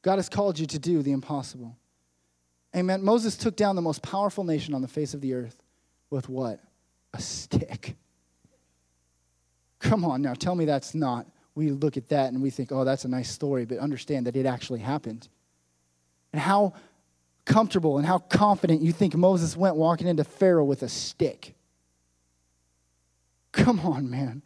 God 0.00 0.16
has 0.16 0.30
called 0.30 0.58
you 0.58 0.64
to 0.64 0.78
do 0.78 1.02
the 1.02 1.12
impossible. 1.12 1.76
Amen. 2.74 3.04
Moses 3.04 3.36
took 3.36 3.54
down 3.54 3.76
the 3.76 3.82
most 3.82 4.00
powerful 4.00 4.44
nation 4.44 4.72
on 4.72 4.80
the 4.80 4.88
face 4.88 5.12
of 5.12 5.20
the 5.20 5.34
earth 5.34 5.62
with 6.08 6.30
what? 6.30 6.58
A 7.12 7.20
stick. 7.20 7.96
Come 9.78 10.06
on 10.06 10.22
now, 10.22 10.32
tell 10.32 10.54
me 10.54 10.64
that's 10.64 10.94
not. 10.94 11.26
We 11.54 11.70
look 11.70 11.98
at 11.98 12.08
that 12.08 12.32
and 12.32 12.42
we 12.42 12.48
think, 12.48 12.72
oh, 12.72 12.84
that's 12.84 13.04
a 13.04 13.08
nice 13.08 13.30
story, 13.30 13.66
but 13.66 13.76
understand 13.76 14.26
that 14.26 14.36
it 14.36 14.46
actually 14.46 14.80
happened. 14.80 15.28
And 16.32 16.40
how 16.40 16.72
comfortable 17.46 17.96
and 17.96 18.06
how 18.06 18.18
confident 18.18 18.82
you 18.82 18.92
think 18.92 19.14
Moses 19.14 19.56
went 19.56 19.76
walking 19.76 20.06
into 20.06 20.24
Pharaoh 20.24 20.64
with 20.64 20.82
a 20.82 20.88
stick. 20.88 21.54
Come 23.52 23.80
on, 23.80 24.10
man. 24.10 24.42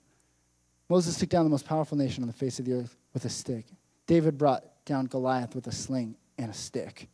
Moses 0.89 1.17
took 1.19 1.29
down 1.29 1.45
the 1.45 1.51
most 1.51 1.67
powerful 1.67 1.97
nation 1.97 2.23
on 2.23 2.29
the 2.29 2.33
face 2.33 2.61
of 2.61 2.67
the 2.67 2.75
earth 2.75 2.97
with 3.13 3.25
a 3.25 3.29
stick. 3.29 3.67
David 4.07 4.39
brought 4.39 4.65
down 4.85 5.07
Goliath 5.07 5.55
with 5.55 5.67
a 5.67 5.73
sling 5.73 6.17
and 6.39 6.51
a 6.51 6.55
stick. 6.55 7.09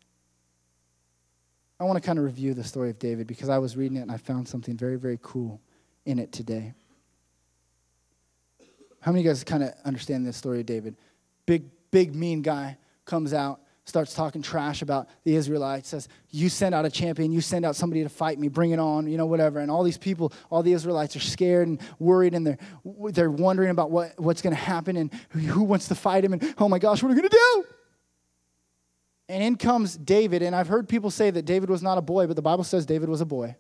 I 1.79 1.85
want 1.85 1.97
to 1.97 2.07
kind 2.07 2.19
of 2.19 2.25
review 2.25 2.55
the 2.55 2.65
story 2.65 2.91
of 2.91 2.99
David 2.99 3.27
because 3.27 3.49
I 3.49 3.59
was 3.59 3.77
reading 3.77 3.99
it 3.99 4.03
and 4.03 4.11
I 4.11 4.17
found 4.17 4.49
something 4.49 4.77
very, 4.77 4.97
very 4.97 5.19
cool 5.23 5.61
in 6.07 6.19
it 6.19 6.33
today. 6.33 6.73
How 9.01 9.13
many 9.13 9.21
of 9.21 9.27
you 9.27 9.31
guys 9.31 9.45
kind 9.45 9.63
of 9.63 9.73
understand 9.85 10.27
this 10.27 10.37
story 10.37 10.61
of 10.61 10.67
David? 10.67 10.97
Big, 11.45 11.65
big, 11.91 12.15
mean 12.15 12.43
guy 12.43 12.79
comes 13.05 13.33
out, 13.33 13.61
starts 13.87 14.15
talking 14.15 14.43
trash 14.43 14.83
about 14.83 15.09
the 15.25 15.35
Israelites, 15.37 15.89
says, 15.89 16.09
You 16.31 16.49
send 16.49 16.75
out 16.75 16.85
a 16.85 16.91
champion, 16.91 17.33
you 17.33 17.41
send 17.41 17.65
out 17.65 17.77
somebody 17.77 18.03
to 18.03 18.09
fight 18.09 18.39
me, 18.39 18.49
bring 18.49 18.73
it 18.73 18.81
on, 18.81 19.09
you 19.09 19.17
know, 19.17 19.27
whatever. 19.27 19.61
And 19.61 19.71
all 19.71 19.85
these 19.85 19.97
people, 19.97 20.33
all 20.51 20.63
the 20.63 20.73
Israelites 20.73 21.15
are 21.17 21.21
scared 21.21 21.69
and 21.69 21.81
worried 21.99 22.35
and 22.35 22.47
they're, 22.47 22.59
they're 22.85 23.31
wondering 23.31 23.71
about 23.71 23.91
what, 23.91 24.19
what's 24.19 24.43
going 24.43 24.55
to 24.55 24.61
happen 24.61 24.97
and 24.97 25.15
who 25.31 25.63
wants 25.63 25.89
to 25.89 25.95
fight 25.95 26.25
him 26.25 26.33
and, 26.33 26.55
oh 26.59 26.69
my 26.69 26.79
gosh, 26.79 27.03
what 27.03 27.11
are 27.11 27.15
we 27.15 27.21
going 27.21 27.31
to 27.31 27.37
do? 27.37 27.65
And 29.29 29.43
in 29.43 29.57
comes 29.57 29.97
David, 29.97 30.43
and 30.43 30.55
I've 30.55 30.69
heard 30.69 30.89
people 30.89 31.11
say 31.11 31.31
that 31.31 31.43
David 31.43 31.69
was 31.69 31.83
not 31.83 31.99
a 31.99 32.03
boy, 32.03 32.27
but 32.27 32.37
the 32.37 32.43
Bible 32.43 32.65
says 32.65 32.87
David 32.87 33.09
was 33.09 33.21
a 33.21 33.27
boy. 33.27 33.57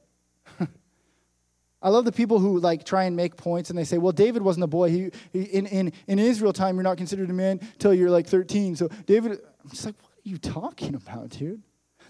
I 1.83 1.89
love 1.89 2.05
the 2.05 2.13
people 2.13 2.39
who 2.39 2.61
like 2.61 2.85
try 2.85 3.05
and 3.05 3.17
make 3.17 3.37
points 3.37 3.71
and 3.71 3.79
they 3.79 3.85
say, 3.85 3.99
well, 3.99 4.13
David 4.13 4.43
wasn't 4.43 4.65
a 4.65 4.69
boy. 4.69 4.91
He, 4.91 5.11
he 5.33 5.43
in, 5.43 5.67
in, 5.67 5.93
in 6.07 6.19
Israel 6.19 6.53
time, 6.53 6.77
you're 6.77 6.85
not 6.85 6.97
considered 6.97 7.31
a 7.31 7.33
man 7.33 7.61
until 7.61 7.93
you're 7.93 8.11
like 8.11 8.27
13. 8.27 8.77
So 8.77 8.89
David, 9.07 9.41
I'm 9.63 9.71
just 9.71 9.87
like, 9.87 9.95
are 10.27 10.29
you 10.29 10.39
talking 10.39 10.95
about, 10.95 11.31
dude? 11.31 11.63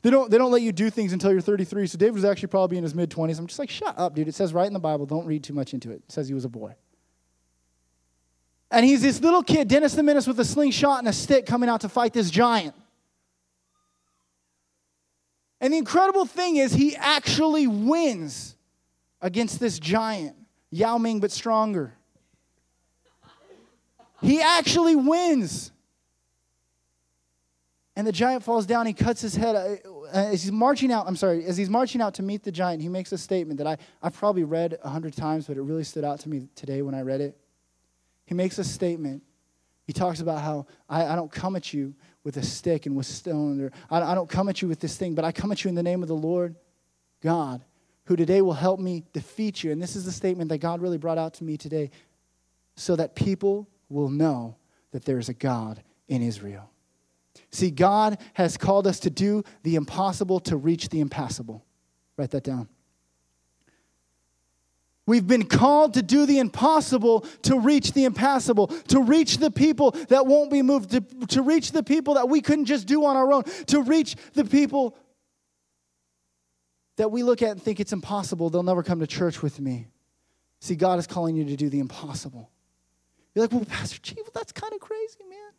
They 0.02 0.10
don't, 0.10 0.30
they 0.30 0.38
don't 0.38 0.50
let 0.50 0.62
you 0.62 0.72
do 0.72 0.90
things 0.90 1.12
until 1.12 1.32
you're 1.32 1.40
33. 1.40 1.86
So 1.86 1.98
David 1.98 2.14
was 2.14 2.24
actually 2.24 2.48
probably 2.48 2.76
in 2.76 2.82
his 2.82 2.94
mid 2.94 3.10
20s. 3.10 3.38
I'm 3.38 3.46
just 3.46 3.58
like, 3.58 3.70
shut 3.70 3.98
up, 3.98 4.14
dude. 4.14 4.28
It 4.28 4.34
says 4.34 4.52
right 4.52 4.66
in 4.66 4.72
the 4.72 4.80
Bible, 4.80 5.06
don't 5.06 5.26
read 5.26 5.44
too 5.44 5.54
much 5.54 5.74
into 5.74 5.90
it. 5.90 6.02
It 6.06 6.12
says 6.12 6.28
he 6.28 6.34
was 6.34 6.44
a 6.44 6.48
boy. 6.48 6.74
And 8.70 8.84
he's 8.84 9.02
this 9.02 9.20
little 9.20 9.42
kid, 9.42 9.68
Dennis 9.68 9.94
the 9.94 10.02
Menace, 10.02 10.26
with 10.26 10.40
a 10.40 10.44
slingshot 10.44 10.98
and 10.98 11.08
a 11.08 11.12
stick 11.12 11.46
coming 11.46 11.68
out 11.68 11.82
to 11.82 11.88
fight 11.88 12.12
this 12.12 12.30
giant. 12.30 12.74
And 15.60 15.72
the 15.72 15.78
incredible 15.78 16.26
thing 16.26 16.56
is, 16.56 16.72
he 16.72 16.96
actually 16.96 17.66
wins 17.66 18.56
against 19.20 19.60
this 19.60 19.78
giant, 19.78 20.36
Yao 20.70 20.98
Ming, 20.98 21.20
but 21.20 21.30
stronger. 21.30 21.94
He 24.20 24.40
actually 24.40 24.96
wins. 24.96 25.72
And 27.96 28.06
the 28.06 28.12
giant 28.12 28.44
falls 28.44 28.66
down. 28.66 28.86
He 28.86 28.92
cuts 28.92 29.22
his 29.22 29.34
head. 29.34 29.56
Uh, 29.56 30.02
as 30.12 30.42
he's 30.42 30.52
marching 30.52 30.92
out, 30.92 31.06
I'm 31.08 31.16
sorry, 31.16 31.46
as 31.46 31.56
he's 31.56 31.70
marching 31.70 32.02
out 32.02 32.14
to 32.14 32.22
meet 32.22 32.44
the 32.44 32.52
giant, 32.52 32.82
he 32.82 32.90
makes 32.90 33.10
a 33.12 33.18
statement 33.18 33.56
that 33.58 33.66
I, 33.66 33.78
I've 34.02 34.14
probably 34.14 34.44
read 34.44 34.78
a 34.84 34.88
hundred 34.90 35.16
times, 35.16 35.46
but 35.46 35.56
it 35.56 35.62
really 35.62 35.82
stood 35.82 36.04
out 36.04 36.20
to 36.20 36.28
me 36.28 36.48
today 36.54 36.82
when 36.82 36.94
I 36.94 37.00
read 37.00 37.22
it. 37.22 37.38
He 38.26 38.34
makes 38.34 38.58
a 38.58 38.64
statement. 38.64 39.22
He 39.86 39.94
talks 39.94 40.20
about 40.20 40.42
how 40.42 40.66
I, 40.88 41.06
I 41.06 41.16
don't 41.16 41.32
come 41.32 41.56
at 41.56 41.72
you 41.72 41.94
with 42.22 42.36
a 42.36 42.42
stick 42.42 42.84
and 42.86 42.96
with 42.96 43.06
stone, 43.06 43.62
or 43.62 43.72
I, 43.90 44.02
I 44.02 44.14
don't 44.14 44.28
come 44.28 44.50
at 44.50 44.60
you 44.60 44.68
with 44.68 44.80
this 44.80 44.96
thing, 44.98 45.14
but 45.14 45.24
I 45.24 45.32
come 45.32 45.50
at 45.50 45.64
you 45.64 45.70
in 45.70 45.74
the 45.74 45.82
name 45.82 46.02
of 46.02 46.08
the 46.08 46.14
Lord 46.14 46.54
God, 47.22 47.64
who 48.04 48.14
today 48.14 48.42
will 48.42 48.52
help 48.52 48.78
me 48.78 49.04
defeat 49.14 49.64
you. 49.64 49.72
And 49.72 49.80
this 49.80 49.96
is 49.96 50.04
the 50.04 50.12
statement 50.12 50.50
that 50.50 50.58
God 50.58 50.82
really 50.82 50.98
brought 50.98 51.18
out 51.18 51.34
to 51.34 51.44
me 51.44 51.56
today 51.56 51.90
so 52.74 52.94
that 52.96 53.14
people 53.14 53.68
will 53.88 54.10
know 54.10 54.56
that 54.90 55.04
there 55.04 55.18
is 55.18 55.30
a 55.30 55.34
God 55.34 55.82
in 56.08 56.20
Israel. 56.20 56.70
See, 57.50 57.70
God 57.70 58.18
has 58.34 58.56
called 58.56 58.86
us 58.86 59.00
to 59.00 59.10
do 59.10 59.44
the 59.62 59.76
impossible 59.76 60.40
to 60.40 60.56
reach 60.56 60.88
the 60.88 61.00
impassable. 61.00 61.64
Write 62.16 62.30
that 62.30 62.44
down. 62.44 62.68
We've 65.06 65.26
been 65.26 65.46
called 65.46 65.94
to 65.94 66.02
do 66.02 66.26
the 66.26 66.40
impossible 66.40 67.20
to 67.42 67.58
reach 67.60 67.92
the 67.92 68.04
impassable, 68.04 68.66
to 68.88 69.00
reach 69.00 69.38
the 69.38 69.52
people 69.52 69.92
that 70.08 70.26
won't 70.26 70.50
be 70.50 70.62
moved, 70.62 70.90
to, 70.90 71.00
to 71.28 71.42
reach 71.42 71.70
the 71.70 71.84
people 71.84 72.14
that 72.14 72.28
we 72.28 72.40
couldn't 72.40 72.64
just 72.64 72.88
do 72.88 73.04
on 73.04 73.16
our 73.16 73.32
own, 73.32 73.44
to 73.66 73.82
reach 73.82 74.16
the 74.34 74.44
people 74.44 74.96
that 76.96 77.12
we 77.12 77.22
look 77.22 77.40
at 77.40 77.52
and 77.52 77.62
think 77.62 77.78
it's 77.78 77.92
impossible. 77.92 78.50
They'll 78.50 78.64
never 78.64 78.82
come 78.82 78.98
to 78.98 79.06
church 79.06 79.42
with 79.42 79.60
me. 79.60 79.86
See, 80.60 80.74
God 80.74 80.98
is 80.98 81.06
calling 81.06 81.36
you 81.36 81.44
to 81.44 81.56
do 81.56 81.68
the 81.68 81.78
impossible. 81.78 82.50
You're 83.34 83.44
like, 83.44 83.52
well, 83.52 83.64
Pastor 83.64 84.00
G, 84.02 84.16
that's 84.34 84.50
kind 84.50 84.72
of 84.72 84.80
crazy, 84.80 85.20
man. 85.28 85.52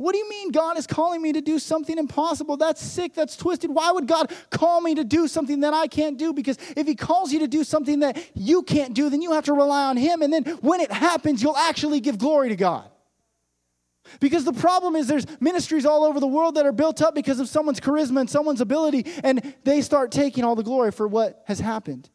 What 0.00 0.12
do 0.12 0.18
you 0.18 0.30
mean 0.30 0.50
God 0.50 0.78
is 0.78 0.86
calling 0.86 1.20
me 1.20 1.34
to 1.34 1.42
do 1.42 1.58
something 1.58 1.98
impossible? 1.98 2.56
That's 2.56 2.80
sick, 2.80 3.12
that's 3.12 3.36
twisted. 3.36 3.68
Why 3.70 3.92
would 3.92 4.06
God 4.06 4.32
call 4.48 4.80
me 4.80 4.94
to 4.94 5.04
do 5.04 5.28
something 5.28 5.60
that 5.60 5.74
I 5.74 5.88
can't 5.88 6.16
do? 6.16 6.32
Because 6.32 6.56
if 6.74 6.86
He 6.86 6.94
calls 6.94 7.34
you 7.34 7.40
to 7.40 7.46
do 7.46 7.64
something 7.64 8.00
that 8.00 8.30
you 8.34 8.62
can't 8.62 8.94
do, 8.94 9.10
then 9.10 9.20
you 9.20 9.32
have 9.32 9.44
to 9.44 9.52
rely 9.52 9.84
on 9.84 9.98
Him. 9.98 10.22
And 10.22 10.32
then 10.32 10.44
when 10.62 10.80
it 10.80 10.90
happens, 10.90 11.42
you'll 11.42 11.54
actually 11.54 12.00
give 12.00 12.16
glory 12.16 12.48
to 12.48 12.56
God. 12.56 12.90
Because 14.20 14.46
the 14.46 14.54
problem 14.54 14.96
is 14.96 15.06
there's 15.06 15.26
ministries 15.38 15.84
all 15.84 16.04
over 16.04 16.18
the 16.18 16.26
world 16.26 16.54
that 16.54 16.64
are 16.64 16.72
built 16.72 17.02
up 17.02 17.14
because 17.14 17.38
of 17.38 17.50
someone's 17.50 17.78
charisma 17.78 18.20
and 18.20 18.30
someone's 18.30 18.62
ability, 18.62 19.04
and 19.22 19.54
they 19.64 19.82
start 19.82 20.12
taking 20.12 20.44
all 20.44 20.54
the 20.54 20.62
glory 20.62 20.92
for 20.92 21.06
what 21.06 21.42
has 21.46 21.60
happened. 21.60 22.08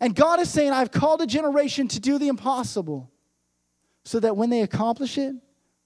And 0.00 0.14
God 0.14 0.38
is 0.38 0.48
saying, 0.48 0.70
I've 0.70 0.92
called 0.92 1.20
a 1.22 1.26
generation 1.26 1.88
to 1.88 1.98
do 1.98 2.18
the 2.18 2.28
impossible 2.28 3.10
so 4.04 4.20
that 4.20 4.36
when 4.36 4.48
they 4.48 4.62
accomplish 4.62 5.18
it, 5.18 5.34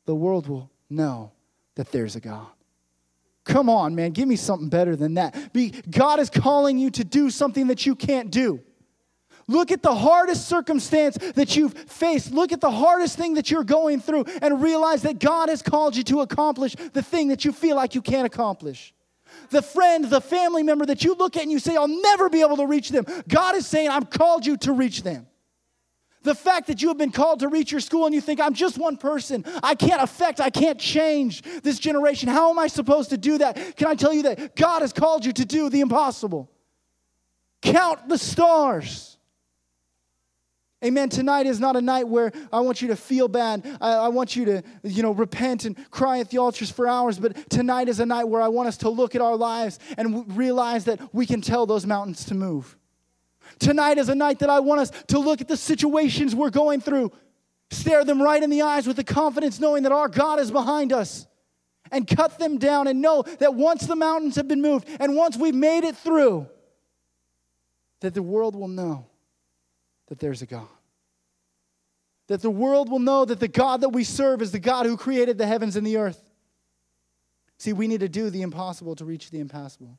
the 0.05 0.15
world 0.15 0.47
will 0.47 0.71
know 0.91 1.33
that 1.77 1.91
there's 1.93 2.17
a 2.17 2.21
God. 2.21 2.47
Come 3.45 3.71
on, 3.71 3.95
man, 3.95 4.11
give 4.11 4.29
me 4.29 4.37
something 4.37 4.69
better 4.69 4.95
than 4.97 5.15
that. 5.15 5.53
Be, 5.53 5.71
God 5.91 6.21
is 6.21 6.29
calling 6.29 6.79
you 6.79 6.91
to 6.91 7.05
do 7.05 7.31
something 7.31 7.69
that 7.69 7.87
you 7.87 7.95
can't 7.95 8.31
do. 8.31 8.61
Look 9.49 9.73
at 9.73 9.83
the 9.83 9.95
hardest 9.95 10.47
circumstance 10.47 11.17
that 11.35 11.57
you've 11.57 11.73
faced. 11.73 12.31
Look 12.31 12.53
at 12.53 12.61
the 12.61 12.71
hardest 12.71 13.17
thing 13.17 13.35
that 13.35 13.51
you're 13.51 13.65
going 13.65 14.01
through 14.01 14.27
and 14.41 14.63
realize 14.63 15.03
that 15.03 15.19
God 15.19 15.49
has 15.49 15.63
called 15.63 15.97
you 15.97 16.05
to 16.05 16.21
accomplish 16.21 16.77
the 16.93 17.03
thing 17.03 17.29
that 17.29 17.45
you 17.45 17.51
feel 17.51 17.75
like 17.75 17.97
you 17.97 18.03
can't 18.03 18.27
accomplish. 18.27 18.95
The 19.51 19.63
friend, 19.63 20.05
the 20.05 20.21
family 20.21 20.63
member 20.63 20.87
that 20.87 21.03
you 21.03 21.15
look 21.15 21.37
at 21.37 21.43
and 21.43 21.51
you 21.51 21.59
say, 21.59 21.75
I'll 21.77 21.89
never 21.89 22.29
be 22.29 22.43
able 22.43 22.59
to 22.59 22.67
reach 22.67 22.91
them. 22.91 23.05
God 23.27 23.57
is 23.57 23.67
saying, 23.67 23.89
I've 23.89 24.11
called 24.11 24.47
you 24.47 24.57
to 24.59 24.73
reach 24.73 25.03
them. 25.03 25.27
The 26.23 26.35
fact 26.35 26.67
that 26.67 26.83
you 26.83 26.89
have 26.89 26.99
been 26.99 27.13
called 27.13 27.41
to 27.41 27.49
reach 27.49 27.73
your 27.73 27.81
school 27.81 28.05
and 28.05 28.15
you 28.15 28.21
think, 28.21 28.41
I'm 28.41 28.53
just 28.53 28.77
one 28.77 28.99
person. 28.99 29.45
I 29.63 29.75
can't 29.75 30.03
affect, 30.03 30.41
I 30.41 30.51
can't 30.51 30.79
change 30.79 31.43
this 31.63 31.79
generation. 31.79 32.29
How 32.29 32.51
am 32.51 32.59
I 32.59 32.67
supposed 32.67 33.11
to 33.11 33.17
do 33.17 33.39
that? 33.39 33.77
Can 33.77 33.87
I 33.87 33.95
tell 33.95 34.13
you 34.13 34.23
that 34.25 34.55
God 34.55 34.83
has 34.83 34.93
called 34.93 35.25
you 35.25 35.33
to 35.33 35.45
do 35.45 35.71
the 35.71 35.81
impossible? 35.81 36.51
Count 37.63 38.09
the 38.09 38.19
stars. 38.19 39.19
Amen. 40.83 41.11
Tonight 41.11 41.45
is 41.45 41.61
not 41.61 41.77
a 41.77 41.81
night 41.81 42.09
where 42.09 42.33
I 42.51 42.61
want 42.61 42.81
you 42.81 42.89
to 42.89 42.97
feel 42.97 43.29
bad. 43.29 43.67
I, 43.83 43.93
I, 43.93 44.09
want 44.09 44.35
you 44.35 44.47
to, 44.47 44.63
you 44.83 45.03
know, 45.03 45.13
repent 45.13 45.67
and 45.67 45.77
cry 45.91 46.21
at 46.21 46.31
the 46.31 46.39
altars 46.39 46.71
for 46.71 46.89
hours. 46.89 47.19
But 47.19 47.51
tonight 47.51 47.91
is 47.91 48.01
a 48.01 48.07
night 48.07 48.25
where 48.25 48.41
I 48.41 48.49
want 48.49 48.69
us 48.69 48.79
to 48.79 48.89
look 48.89 49.15
at 49.15 49.21
our 49.21 49.37
lives 49.37 49.79
and 49.99 50.15
w- 50.15 50.35
realize 50.35 50.87
that 50.87 51.15
we 51.15 51.27
can 51.27 51.43
tell 51.43 51.67
those 51.67 51.85
mountains 51.85 52.25
to 52.27 52.35
move. 52.35 52.79
Tonight 53.59 53.99
is 53.99 54.09
a 54.09 54.15
night 54.15 54.39
that 54.41 54.51
I 54.51 54.61
want 54.61 54.81
us 54.81 54.91
to 55.09 55.19
look 55.19 55.41
at 55.41 55.49
the 55.49 55.57
situations 55.57 56.35
we're 56.35 56.51
going 56.51 56.81
through, 56.81 57.13
stare 57.71 58.05
them 58.05 58.21
right 58.21 58.43
in 58.43 58.51
the 58.51 58.63
eyes 58.63 58.87
with 58.87 58.97
the 58.97 59.05
confidence 59.05 59.61
knowing 59.61 59.83
that 59.83 59.93
our 59.93 60.09
God 60.09 60.39
is 60.39 60.51
behind 60.51 60.93
us, 60.93 61.27
and 61.93 62.07
cut 62.07 62.39
them 62.39 62.59
down 62.59 62.87
and 62.87 63.01
know 63.01 63.23
that 63.41 63.55
once 63.55 63.87
the 63.87 63.97
mountains 63.97 64.37
have 64.37 64.47
been 64.47 64.63
moved 64.63 64.89
and 65.01 65.17
once 65.17 65.37
we've 65.37 65.55
made 65.55 65.85
it 65.85 65.97
through, 65.97 66.47
that 68.01 68.15
the 68.15 68.23
world 68.23 68.55
will 68.55 68.69
know 68.69 69.07
that 70.07 70.19
there's 70.19 70.43
a 70.43 70.47
God. 70.47 70.69
That 72.29 72.43
the 72.43 72.51
world 72.51 72.89
will 72.89 73.01
know 73.01 73.25
that 73.25 73.41
the 73.41 73.49
God 73.49 73.81
that 73.81 73.89
we 73.89 74.05
serve 74.05 74.41
is 74.41 74.53
the 74.53 74.61
God 74.61 74.87
who 74.87 74.97
created 74.97 75.37
the 75.37 75.47
heavens 75.47 75.75
and 75.75 75.87
the 75.87 75.97
earth. 75.97 76.23
See, 77.59 77.73
we 77.73 77.89
need 77.89 78.01
to 78.01 78.09
do 78.09 78.31
the 78.31 78.43
impossible 78.43 78.95
to 78.97 79.05
reach 79.05 79.31
the 79.31 79.41
impassable 79.41 79.99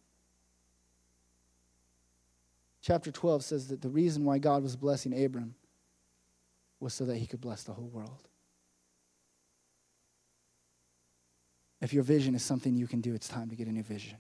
chapter 2.82 3.12
12 3.12 3.44
says 3.44 3.68
that 3.68 3.82
the 3.82 3.90
reason 3.90 4.26
why 4.26 4.38
God 4.38 4.64
was 4.64 4.76
blessing 4.76 5.24
Abram 5.24 5.56
was 6.80 6.94
so 6.94 7.06
that 7.06 7.18
he 7.18 7.28
could 7.28 7.42
bless 7.42 7.64
the 7.64 7.74
whole 7.74 7.88
world. 7.88 8.28
If 11.80 11.94
your 11.94 12.04
vision 12.04 12.36
is 12.36 12.44
something 12.44 12.76
you 12.76 12.88
can 12.88 13.02
do, 13.02 13.14
it's 13.14 13.28
time 13.28 13.50
to 13.50 13.56
get 13.56 13.68
a 13.68 13.72
new 13.72 13.84
vision. 13.84 14.18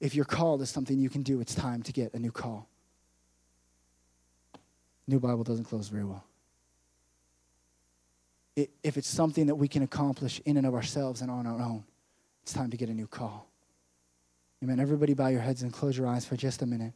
If 0.00 0.14
your 0.14 0.24
call 0.24 0.60
is 0.60 0.70
something 0.70 0.98
you 0.98 1.08
can 1.08 1.22
do, 1.22 1.40
it's 1.40 1.54
time 1.54 1.82
to 1.82 1.92
get 1.92 2.14
a 2.14 2.18
new 2.18 2.32
call. 2.32 2.68
New 5.08 5.20
Bible 5.20 5.44
doesn't 5.44 5.64
close 5.64 5.88
very 5.88 6.04
well. 6.04 6.24
if 8.56 8.96
it's 8.96 9.08
something 9.08 9.46
that 9.48 9.54
we 9.54 9.68
can 9.68 9.82
accomplish 9.82 10.40
in 10.46 10.56
and 10.56 10.66
of 10.66 10.74
ourselves 10.74 11.20
and 11.20 11.30
on 11.30 11.46
our 11.46 11.60
own, 11.60 11.84
it's 12.42 12.54
time 12.54 12.70
to 12.70 12.76
get 12.78 12.88
a 12.88 12.94
new 12.94 13.06
call. 13.06 13.50
Amen. 14.62 14.80
Everybody 14.80 15.12
bow 15.12 15.28
your 15.28 15.42
heads 15.42 15.62
and 15.62 15.70
close 15.70 15.98
your 15.98 16.06
eyes 16.06 16.24
for 16.24 16.36
just 16.36 16.62
a 16.62 16.66
minute. 16.66 16.94